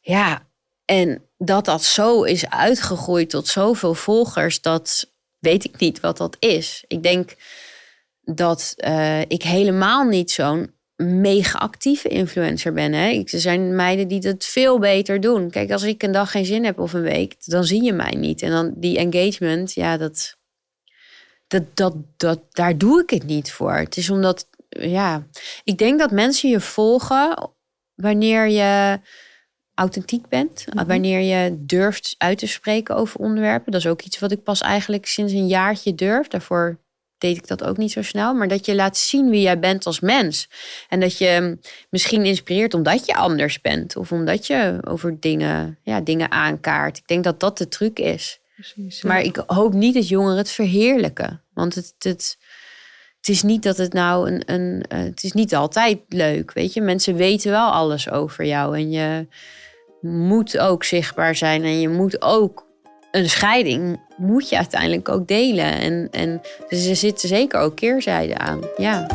Ja, 0.00 0.48
en 0.84 1.28
dat 1.36 1.64
dat 1.64 1.84
zo 1.84 2.22
is 2.22 2.50
uitgegroeid 2.50 3.30
tot 3.30 3.48
zoveel 3.48 3.94
volgers, 3.94 4.60
dat 4.60 5.12
weet 5.38 5.64
ik 5.64 5.78
niet 5.78 6.00
wat 6.00 6.16
dat 6.16 6.36
is. 6.38 6.84
Ik 6.86 7.02
denk 7.02 7.34
dat 8.20 8.74
uh, 8.76 9.20
ik 9.20 9.42
helemaal 9.42 10.04
niet 10.04 10.30
zo'n 10.30 10.73
mega 10.96 11.58
actieve 11.58 12.08
influencer 12.08 12.72
ben. 12.72 12.92
Hè? 12.92 13.10
Er 13.10 13.40
zijn 13.40 13.76
meiden 13.76 14.08
die 14.08 14.20
dat 14.20 14.44
veel 14.44 14.78
beter 14.78 15.20
doen. 15.20 15.50
Kijk, 15.50 15.70
als 15.70 15.82
ik 15.82 16.02
een 16.02 16.12
dag 16.12 16.30
geen 16.30 16.44
zin 16.44 16.64
heb 16.64 16.78
of 16.78 16.92
een 16.92 17.02
week, 17.02 17.34
dan 17.44 17.64
zie 17.64 17.82
je 17.82 17.92
mij 17.92 18.14
niet. 18.16 18.42
En 18.42 18.50
dan 18.50 18.72
die 18.76 18.98
engagement, 18.98 19.72
ja, 19.72 19.96
dat, 19.96 20.36
dat, 21.46 21.76
dat, 21.76 21.94
dat, 22.16 22.40
daar 22.50 22.78
doe 22.78 23.02
ik 23.02 23.10
het 23.10 23.24
niet 23.24 23.52
voor. 23.52 23.74
Het 23.74 23.96
is 23.96 24.10
omdat, 24.10 24.48
ja, 24.68 25.26
ik 25.64 25.78
denk 25.78 25.98
dat 25.98 26.10
mensen 26.10 26.48
je 26.48 26.60
volgen 26.60 27.50
wanneer 27.94 28.48
je 28.48 29.00
authentiek 29.74 30.28
bent. 30.28 30.66
Mhm. 30.66 30.86
Wanneer 30.86 31.20
je 31.20 31.64
durft 31.64 32.14
uit 32.18 32.38
te 32.38 32.46
spreken 32.46 32.96
over 32.96 33.20
onderwerpen. 33.20 33.72
Dat 33.72 33.80
is 33.80 33.86
ook 33.86 34.02
iets 34.02 34.18
wat 34.18 34.32
ik 34.32 34.42
pas 34.42 34.60
eigenlijk 34.60 35.06
sinds 35.06 35.32
een 35.32 35.46
jaartje 35.46 35.94
durf. 35.94 36.28
Daarvoor 36.28 36.78
deed 37.18 37.36
ik 37.36 37.46
dat 37.46 37.64
ook 37.64 37.76
niet 37.76 37.92
zo 37.92 38.02
snel. 38.02 38.34
Maar 38.34 38.48
dat 38.48 38.66
je 38.66 38.74
laat 38.74 38.96
zien 38.96 39.30
wie 39.30 39.40
jij 39.40 39.58
bent 39.58 39.86
als 39.86 40.00
mens. 40.00 40.48
En 40.88 41.00
dat 41.00 41.18
je 41.18 41.58
misschien 41.90 42.24
inspireert 42.24 42.74
omdat 42.74 43.06
je 43.06 43.14
anders 43.14 43.60
bent. 43.60 43.96
Of 43.96 44.12
omdat 44.12 44.46
je 44.46 44.78
over 44.88 45.20
dingen, 45.20 45.78
ja, 45.82 46.00
dingen 46.00 46.30
aankaart. 46.30 46.98
Ik 46.98 47.06
denk 47.06 47.24
dat 47.24 47.40
dat 47.40 47.58
de 47.58 47.68
truc 47.68 47.98
is. 47.98 48.40
Precies, 48.54 49.02
Maar 49.02 49.20
ik 49.20 49.42
hoop 49.46 49.72
niet 49.72 49.94
dat 49.94 50.08
jongeren 50.08 50.36
het 50.36 50.50
verheerlijken. 50.50 51.42
Want 51.54 51.74
het, 51.74 51.94
het, 51.98 52.38
het 53.16 53.28
is 53.28 53.42
niet 53.42 53.62
dat 53.62 53.76
het 53.76 53.92
nou 53.92 54.30
een. 54.30 54.42
een 54.46 54.84
uh, 54.92 54.98
het 54.98 55.24
is 55.24 55.32
niet 55.32 55.54
altijd 55.54 55.98
leuk. 56.08 56.52
Weet 56.52 56.72
je, 56.72 56.80
mensen 56.80 57.14
weten 57.14 57.50
wel 57.50 57.70
alles 57.70 58.10
over 58.10 58.44
jou. 58.44 58.76
En 58.76 58.90
je 58.90 59.26
moet 60.00 60.58
ook 60.58 60.84
zichtbaar 60.84 61.34
zijn. 61.34 61.62
En 61.62 61.80
je 61.80 61.88
moet 61.88 62.22
ook 62.22 62.66
een 63.14 63.30
scheiding 63.30 64.00
moet 64.16 64.48
je 64.48 64.56
uiteindelijk 64.56 65.08
ook 65.08 65.28
delen. 65.28 65.72
En, 65.72 66.08
en 66.10 66.40
dus 66.68 66.86
er 66.86 66.96
zitten 66.96 67.28
zeker 67.28 67.60
ook 67.60 67.76
keerzijden 67.76 68.40
aan. 68.40 68.60
Ja. 68.76 69.06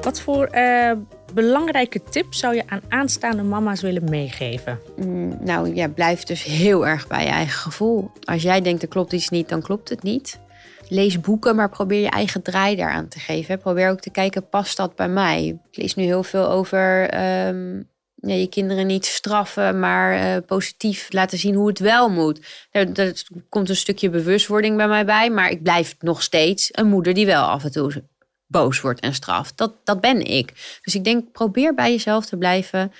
Wat 0.00 0.20
voor 0.20 0.48
uh, 0.54 0.92
belangrijke 1.34 2.02
tips 2.02 2.38
zou 2.38 2.54
je 2.54 2.62
aan 2.66 2.80
aanstaande 2.88 3.42
mama's 3.42 3.80
willen 3.80 4.04
meegeven? 4.04 4.78
Mm, 4.96 5.36
nou 5.40 5.74
ja, 5.74 5.88
blijf 5.88 6.22
dus 6.22 6.44
heel 6.44 6.86
erg 6.86 7.06
bij 7.06 7.24
je 7.24 7.30
eigen 7.30 7.60
gevoel. 7.60 8.10
Als 8.24 8.42
jij 8.42 8.60
denkt 8.60 8.82
er 8.82 8.88
klopt 8.88 9.12
iets 9.12 9.28
niet, 9.28 9.48
dan 9.48 9.62
klopt 9.62 9.88
het 9.88 10.02
niet. 10.02 10.40
lees 10.88 11.20
boeken, 11.20 11.56
maar 11.56 11.68
probeer 11.68 12.00
je 12.00 12.10
eigen 12.10 12.42
draai 12.42 12.76
daaraan 12.76 13.08
te 13.08 13.18
geven. 13.18 13.58
Probeer 13.58 13.90
ook 13.90 14.00
te 14.00 14.10
kijken, 14.10 14.48
past 14.48 14.76
dat 14.76 14.96
bij 14.96 15.08
mij? 15.08 15.58
Ik 15.70 15.76
lees 15.76 15.94
nu 15.94 16.04
heel 16.04 16.22
veel 16.22 16.50
over 16.50 17.08
ehm, 17.08 17.80
ja, 18.30 18.34
je 18.34 18.48
kinderen 18.48 18.86
niet 18.86 19.06
straffen, 19.06 19.78
maar 19.78 20.36
uh, 20.36 20.46
positief 20.46 21.12
laten 21.12 21.38
zien 21.38 21.54
hoe 21.54 21.68
het 21.68 21.78
wel 21.78 22.08
moet. 22.08 22.40
Er, 22.70 23.24
komt 23.48 23.68
een 23.68 23.76
stukje 23.76 24.10
bewustwording 24.10 24.76
bij 24.76 24.88
mij 24.88 25.04
bij, 25.04 25.30
maar 25.30 25.50
ik 25.50 25.62
blijf 25.62 25.96
nog 25.98 26.22
steeds 26.22 26.68
een 26.72 26.86
moeder 26.86 27.14
die 27.14 27.26
wel 27.26 27.44
af 27.44 27.64
en 27.64 27.72
toe 27.72 28.02
boos 28.46 28.80
wordt 28.80 29.00
en 29.00 29.14
straft. 29.14 29.56
Dat, 29.56 29.74
dat 29.84 30.00
ben 30.00 30.24
ik. 30.24 30.78
Dus 30.82 30.94
ik 30.94 31.04
denk, 31.04 31.32
probeer 31.32 31.74
bij 31.74 31.90
jezelf 31.90 32.26
te 32.26 32.36
blijven. 32.36 32.92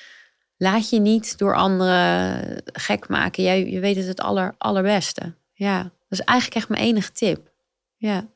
Laat 0.56 0.90
je 0.90 1.00
niet 1.00 1.38
door 1.38 1.56
anderen 1.56 2.62
gek 2.72 3.08
maken. 3.08 3.42
Jij 3.42 3.70
je 3.70 3.80
weet 3.80 3.96
het 3.96 4.06
het 4.06 4.20
aller, 4.20 4.54
allerbeste. 4.58 5.34
Ja, 5.52 5.82
dat 5.82 6.18
is 6.18 6.20
eigenlijk 6.20 6.58
echt 6.58 6.68
mijn 6.68 6.82
enige 6.82 7.12
tip. 7.12 7.50
Ja. 7.96 8.26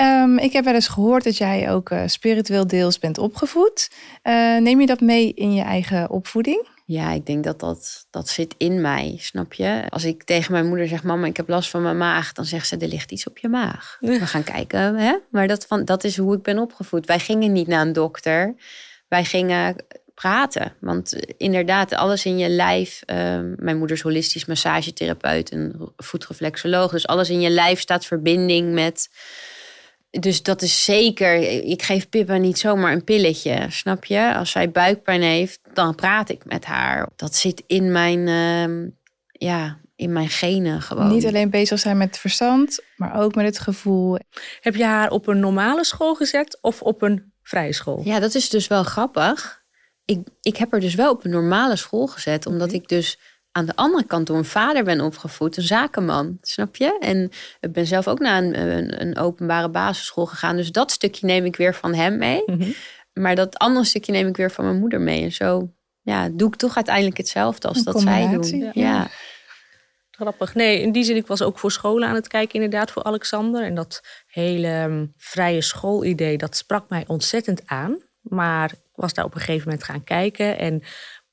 Um, 0.00 0.38
ik 0.38 0.52
heb 0.52 0.64
wel 0.64 0.74
eens 0.74 0.88
gehoord 0.88 1.24
dat 1.24 1.36
jij 1.36 1.70
ook 1.70 1.90
uh, 1.90 2.02
spiritueel 2.06 2.66
deels 2.66 2.98
bent 2.98 3.18
opgevoed. 3.18 3.90
Uh, 4.22 4.58
neem 4.58 4.80
je 4.80 4.86
dat 4.86 5.00
mee 5.00 5.32
in 5.34 5.54
je 5.54 5.62
eigen 5.62 6.10
opvoeding? 6.10 6.68
Ja, 6.86 7.10
ik 7.10 7.26
denk 7.26 7.44
dat, 7.44 7.60
dat 7.60 8.06
dat 8.10 8.28
zit 8.28 8.54
in 8.58 8.80
mij, 8.80 9.16
snap 9.20 9.52
je? 9.52 9.84
Als 9.88 10.04
ik 10.04 10.22
tegen 10.22 10.52
mijn 10.52 10.66
moeder 10.66 10.88
zeg, 10.88 11.02
mama, 11.02 11.26
ik 11.26 11.36
heb 11.36 11.48
last 11.48 11.70
van 11.70 11.82
mijn 11.82 11.96
maag, 11.96 12.32
dan 12.32 12.44
zegt 12.44 12.66
ze, 12.66 12.76
er 12.76 12.88
ligt 12.88 13.12
iets 13.12 13.26
op 13.26 13.38
je 13.38 13.48
maag. 13.48 13.96
We 14.00 14.26
gaan 14.26 14.42
kijken, 14.42 14.96
hè? 14.96 15.16
Maar 15.30 15.48
dat, 15.48 15.66
van, 15.66 15.84
dat 15.84 16.04
is 16.04 16.16
hoe 16.16 16.36
ik 16.36 16.42
ben 16.42 16.58
opgevoed. 16.58 17.06
Wij 17.06 17.18
gingen 17.18 17.52
niet 17.52 17.66
naar 17.66 17.86
een 17.86 17.92
dokter. 17.92 18.54
Wij 19.08 19.24
gingen 19.24 19.76
praten. 20.14 20.72
Want 20.80 21.12
eh, 21.12 21.34
inderdaad, 21.36 21.92
alles 21.92 22.24
in 22.24 22.38
je 22.38 22.48
lijf. 22.48 23.02
Uh, 23.06 23.16
mijn 23.56 23.78
moeder 23.78 23.96
is 23.96 24.02
holistisch 24.02 24.44
massagetherapeut 24.44 25.50
en 25.50 25.92
voetreflexoloog. 25.96 26.90
Dus 26.90 27.06
alles 27.06 27.30
in 27.30 27.40
je 27.40 27.50
lijf 27.50 27.80
staat 27.80 28.04
verbinding 28.04 28.72
met 28.72 29.08
dus 30.20 30.42
dat 30.42 30.62
is 30.62 30.84
zeker. 30.84 31.34
Ik 31.64 31.82
geef 31.82 32.08
Pippa 32.08 32.36
niet 32.36 32.58
zomaar 32.58 32.92
een 32.92 33.04
pilletje, 33.04 33.66
snap 33.68 34.04
je? 34.04 34.34
Als 34.34 34.50
zij 34.50 34.70
buikpijn 34.70 35.22
heeft, 35.22 35.60
dan 35.72 35.94
praat 35.94 36.28
ik 36.28 36.44
met 36.44 36.64
haar. 36.64 37.08
Dat 37.16 37.34
zit 37.34 37.62
in 37.66 37.92
mijn, 37.92 38.26
uh, 38.26 38.90
ja, 39.32 39.78
in 39.96 40.12
mijn 40.12 40.28
genen 40.28 40.80
gewoon. 40.82 41.08
Niet 41.08 41.26
alleen 41.26 41.50
bezig 41.50 41.78
zijn 41.78 41.96
met 41.96 42.06
het 42.06 42.18
verstand, 42.18 42.78
maar 42.96 43.20
ook 43.20 43.34
met 43.34 43.44
het 43.44 43.58
gevoel. 43.58 44.18
Heb 44.60 44.74
je 44.74 44.84
haar 44.84 45.10
op 45.10 45.26
een 45.26 45.40
normale 45.40 45.84
school 45.84 46.14
gezet 46.14 46.58
of 46.60 46.82
op 46.82 47.02
een 47.02 47.32
vrije 47.42 47.72
school? 47.72 48.00
Ja, 48.04 48.20
dat 48.20 48.34
is 48.34 48.48
dus 48.48 48.66
wel 48.66 48.82
grappig. 48.82 49.62
Ik, 50.04 50.28
ik 50.40 50.56
heb 50.56 50.70
haar 50.70 50.80
dus 50.80 50.94
wel 50.94 51.10
op 51.10 51.24
een 51.24 51.30
normale 51.30 51.76
school 51.76 52.06
gezet, 52.06 52.46
omdat 52.46 52.72
ik 52.72 52.88
dus 52.88 53.18
aan 53.56 53.66
de 53.66 53.76
andere 53.76 54.04
kant 54.04 54.26
door 54.26 54.36
een 54.36 54.44
vader 54.44 54.84
ben 54.84 55.00
opgevoed, 55.00 55.56
een 55.56 55.62
zakenman, 55.62 56.38
snap 56.40 56.76
je? 56.76 56.98
En 57.00 57.30
ik 57.60 57.72
ben 57.72 57.86
zelf 57.86 58.08
ook 58.08 58.18
naar 58.18 58.42
een, 58.42 58.60
een, 58.60 59.00
een 59.00 59.18
openbare 59.18 59.68
basisschool 59.68 60.26
gegaan, 60.26 60.56
dus 60.56 60.72
dat 60.72 60.90
stukje 60.90 61.26
neem 61.26 61.44
ik 61.44 61.56
weer 61.56 61.74
van 61.74 61.94
hem 61.94 62.18
mee. 62.18 62.42
Mhm. 62.46 62.70
Maar 63.12 63.34
dat 63.34 63.58
andere 63.58 63.84
stukje 63.84 64.12
neem 64.12 64.28
ik 64.28 64.36
weer 64.36 64.50
van 64.50 64.64
mijn 64.64 64.78
moeder 64.78 65.00
mee. 65.00 65.22
En 65.22 65.32
zo 65.32 65.72
ja, 66.02 66.28
doe 66.28 66.48
ik 66.48 66.56
toch 66.56 66.76
uiteindelijk 66.76 67.16
hetzelfde 67.16 67.68
als 67.68 67.84
dat 67.84 68.00
zij 68.00 68.28
doen. 68.28 68.70
Ja. 68.72 69.08
Grappig. 70.10 70.54
Nee, 70.54 70.80
in 70.80 70.92
die 70.92 71.04
zin, 71.04 71.16
ik 71.16 71.26
was 71.26 71.42
ook 71.42 71.58
voor 71.58 71.72
scholen 71.72 72.08
aan 72.08 72.14
het 72.14 72.28
kijken, 72.28 72.54
inderdaad, 72.54 72.90
voor 72.90 73.02
Alexander. 73.02 73.64
En 73.64 73.74
dat 73.74 74.00
hele 74.26 74.82
um, 74.82 75.12
vrije 75.16 75.60
schoolidee, 75.60 76.38
dat 76.38 76.56
sprak 76.56 76.88
mij 76.88 77.04
ontzettend 77.06 77.62
aan. 77.66 77.98
Maar 78.20 78.72
ik 78.72 78.92
was 78.94 79.14
daar 79.14 79.24
op 79.24 79.34
een 79.34 79.40
gegeven 79.40 79.68
moment 79.68 79.84
gaan 79.84 80.04
kijken. 80.04 80.58
En 80.58 80.82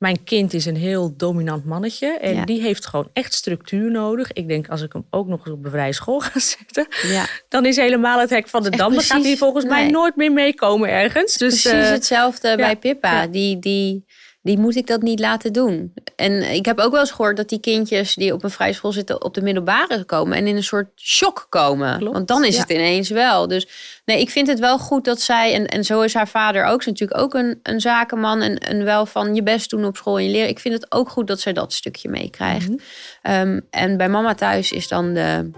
mijn 0.02 0.24
kind 0.24 0.54
is 0.54 0.66
een 0.66 0.76
heel 0.76 1.14
dominant 1.18 1.66
mannetje. 1.66 2.08
En 2.08 2.46
die 2.46 2.62
heeft 2.62 2.86
gewoon 2.86 3.10
echt 3.14 3.34
structuur 3.34 3.92
nodig. 3.92 4.34
Ik 4.34 4.48
denk, 4.48 4.70
als 4.70 4.82
ik 4.82 4.94
hem 4.94 5.06
ook 5.10 5.28
nog 5.28 5.46
eens 5.46 5.56
op 5.56 5.66
een 5.66 5.72
vrije 5.72 5.94
school 5.94 6.20
ga 6.20 6.40
zetten... 6.58 6.88
Ja. 7.08 7.26
dan 7.50 7.66
is 7.66 7.76
helemaal 7.76 8.20
het 8.20 8.30
hek 8.30 8.48
van 8.48 8.64
de 8.64 8.70
dam. 8.70 8.94
Dan 8.94 9.04
gaat 9.04 9.24
hij 9.24 9.38
volgens 9.38 9.66
mij 9.66 9.90
nooit 9.90 10.16
meer 10.16 10.32
meekomen 10.32 10.90
ergens. 10.90 11.38
Dus, 11.38 11.62
precies 11.62 11.86
uh, 11.86 11.90
hetzelfde 11.90 12.56
bij 12.56 12.76
Pippa. 12.76 13.28
Die, 13.28 13.60
die 13.60 14.06
die 14.42 14.58
moet 14.58 14.76
ik 14.76 14.88
dat 14.88 15.02
niet 15.02 15.20
laten 15.20 15.54
doen. 15.54 15.94
En 16.21 16.53
ik 16.53 16.65
heb 16.65 16.79
ook 16.79 16.91
wel 16.91 16.99
eens 16.99 17.12
gehoord 17.12 17.38
dat 17.38 17.49
die 17.49 17.60
kindjes 17.60 18.15
die 18.15 18.34
op 18.34 18.43
een 18.43 18.49
vrije 18.49 18.73
school 18.73 18.91
zitten 18.91 19.23
op 19.23 19.34
de 19.34 19.41
middelbare 19.41 20.03
komen 20.03 20.38
en 20.38 20.47
in 20.47 20.55
een 20.55 20.63
soort 20.63 20.88
shock 20.95 21.45
komen. 21.49 22.12
Want 22.12 22.27
dan 22.27 22.43
is 22.43 22.57
het 22.57 22.69
ineens 22.69 23.10
wel. 23.10 23.47
Dus 23.47 23.67
nee, 24.05 24.19
ik 24.19 24.29
vind 24.29 24.47
het 24.47 24.60
wel 24.60 24.79
goed 24.79 25.05
dat 25.05 25.21
zij, 25.21 25.53
en, 25.53 25.67
en 25.67 25.84
zo 25.84 26.01
is 26.01 26.13
haar 26.13 26.27
vader 26.27 26.65
ook, 26.65 26.79
is 26.79 26.86
natuurlijk 26.86 27.19
ook 27.19 27.34
een, 27.34 27.60
een 27.63 27.81
zakenman 27.81 28.41
en, 28.41 28.57
en 28.57 28.84
wel 28.84 29.05
van 29.05 29.36
je 29.36 29.43
best 29.43 29.69
doen 29.69 29.86
op 29.86 29.97
school 29.97 30.17
en 30.17 30.23
je 30.23 30.31
leren. 30.31 30.49
Ik 30.49 30.60
vind 30.60 30.73
het 30.73 30.91
ook 30.91 31.10
goed 31.10 31.27
dat 31.27 31.39
zij 31.39 31.53
dat 31.53 31.73
stukje 31.73 32.10
meekrijgt. 32.10 32.69
Mhm. 32.69 32.77
Ehm, 33.21 33.60
en 33.69 33.97
bij 33.97 34.10
mama 34.10 34.34
thuis 34.34 34.71
is 34.71 34.88
dan 34.88 35.13
de, 35.13 35.49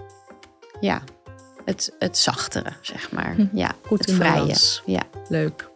ja, 0.80 1.02
het, 1.64 1.94
het 1.98 2.18
zachtere, 2.18 2.72
zeg 2.80 3.10
maar. 3.10 3.34
Mhm. 3.36 3.56
Ja, 3.56 3.70
goed 3.86 3.98
het 3.98 4.14
vrije. 4.14 4.54
Ja. 4.86 5.02
Leuk 5.28 5.72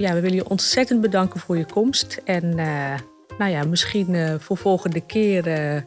ja, 0.00 0.14
we 0.14 0.20
willen 0.20 0.36
je 0.36 0.48
ontzettend 0.48 1.00
bedanken 1.00 1.40
voor 1.40 1.56
je 1.56 1.66
komst. 1.66 2.20
En 2.24 2.58
uh, 2.58 2.94
nou 3.38 3.50
ja, 3.50 3.64
misschien 3.64 4.14
uh, 4.14 4.34
voor 4.38 4.56
volgende 4.56 5.00
keer 5.00 5.36
uh, 5.36 5.82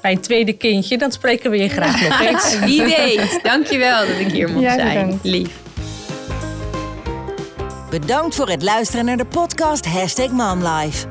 bij 0.00 0.12
een 0.12 0.20
tweede 0.20 0.52
kindje, 0.52 0.98
dan 0.98 1.12
spreken 1.12 1.50
we 1.50 1.58
je 1.58 1.68
graag 1.68 2.08
nog 2.08 2.20
eens. 2.28 2.58
Wie 2.58 2.82
weet. 2.82 3.40
Dankjewel 3.42 4.06
dat 4.06 4.18
ik 4.18 4.30
hier 4.30 4.48
mocht 4.48 4.64
ja, 4.64 4.74
zijn. 4.74 5.18
Lief. 5.22 5.58
Bedankt 7.90 8.34
voor 8.34 8.48
het 8.48 8.62
luisteren 8.62 9.04
naar 9.04 9.16
de 9.16 9.26
podcast 9.26 9.86
Hashtag 9.86 10.30
MomLife. 10.30 11.06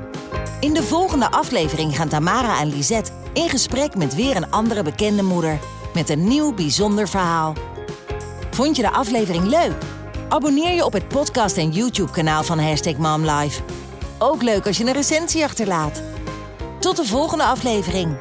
In 0.60 0.73
de 0.73 0.84
volgende 0.84 1.32
aflevering 1.32 1.95
gaan 1.95 2.08
Tamara 2.08 2.60
en 2.60 2.69
Lisette 2.75 3.12
in 3.34 3.49
gesprek 3.49 3.95
met 3.95 4.15
weer 4.15 4.36
een 4.36 4.51
andere 4.51 4.84
bekende 4.84 5.23
moeder. 5.23 5.60
Met 5.93 6.10
een 6.10 6.27
nieuw 6.27 6.53
bijzonder 6.53 7.08
verhaal. 7.08 7.53
Vond 8.51 8.75
je 8.75 8.82
de 8.82 8.91
aflevering 8.91 9.45
leuk? 9.45 9.75
Abonneer 10.29 10.75
je 10.75 10.86
op 10.86 10.93
het 10.93 11.08
podcast 11.08 11.58
en 11.58 11.71
YouTube 11.71 12.12
kanaal 12.12 12.43
van 12.43 12.60
Hashtag 12.60 12.97
MomLife. 12.97 13.62
Ook 14.21 14.41
leuk 14.41 14.67
als 14.67 14.77
je 14.77 14.84
een 14.86 14.93
recensie 14.93 15.43
achterlaat. 15.43 16.01
Tot 16.79 16.95
de 16.95 17.05
volgende 17.05 17.43
aflevering. 17.43 18.17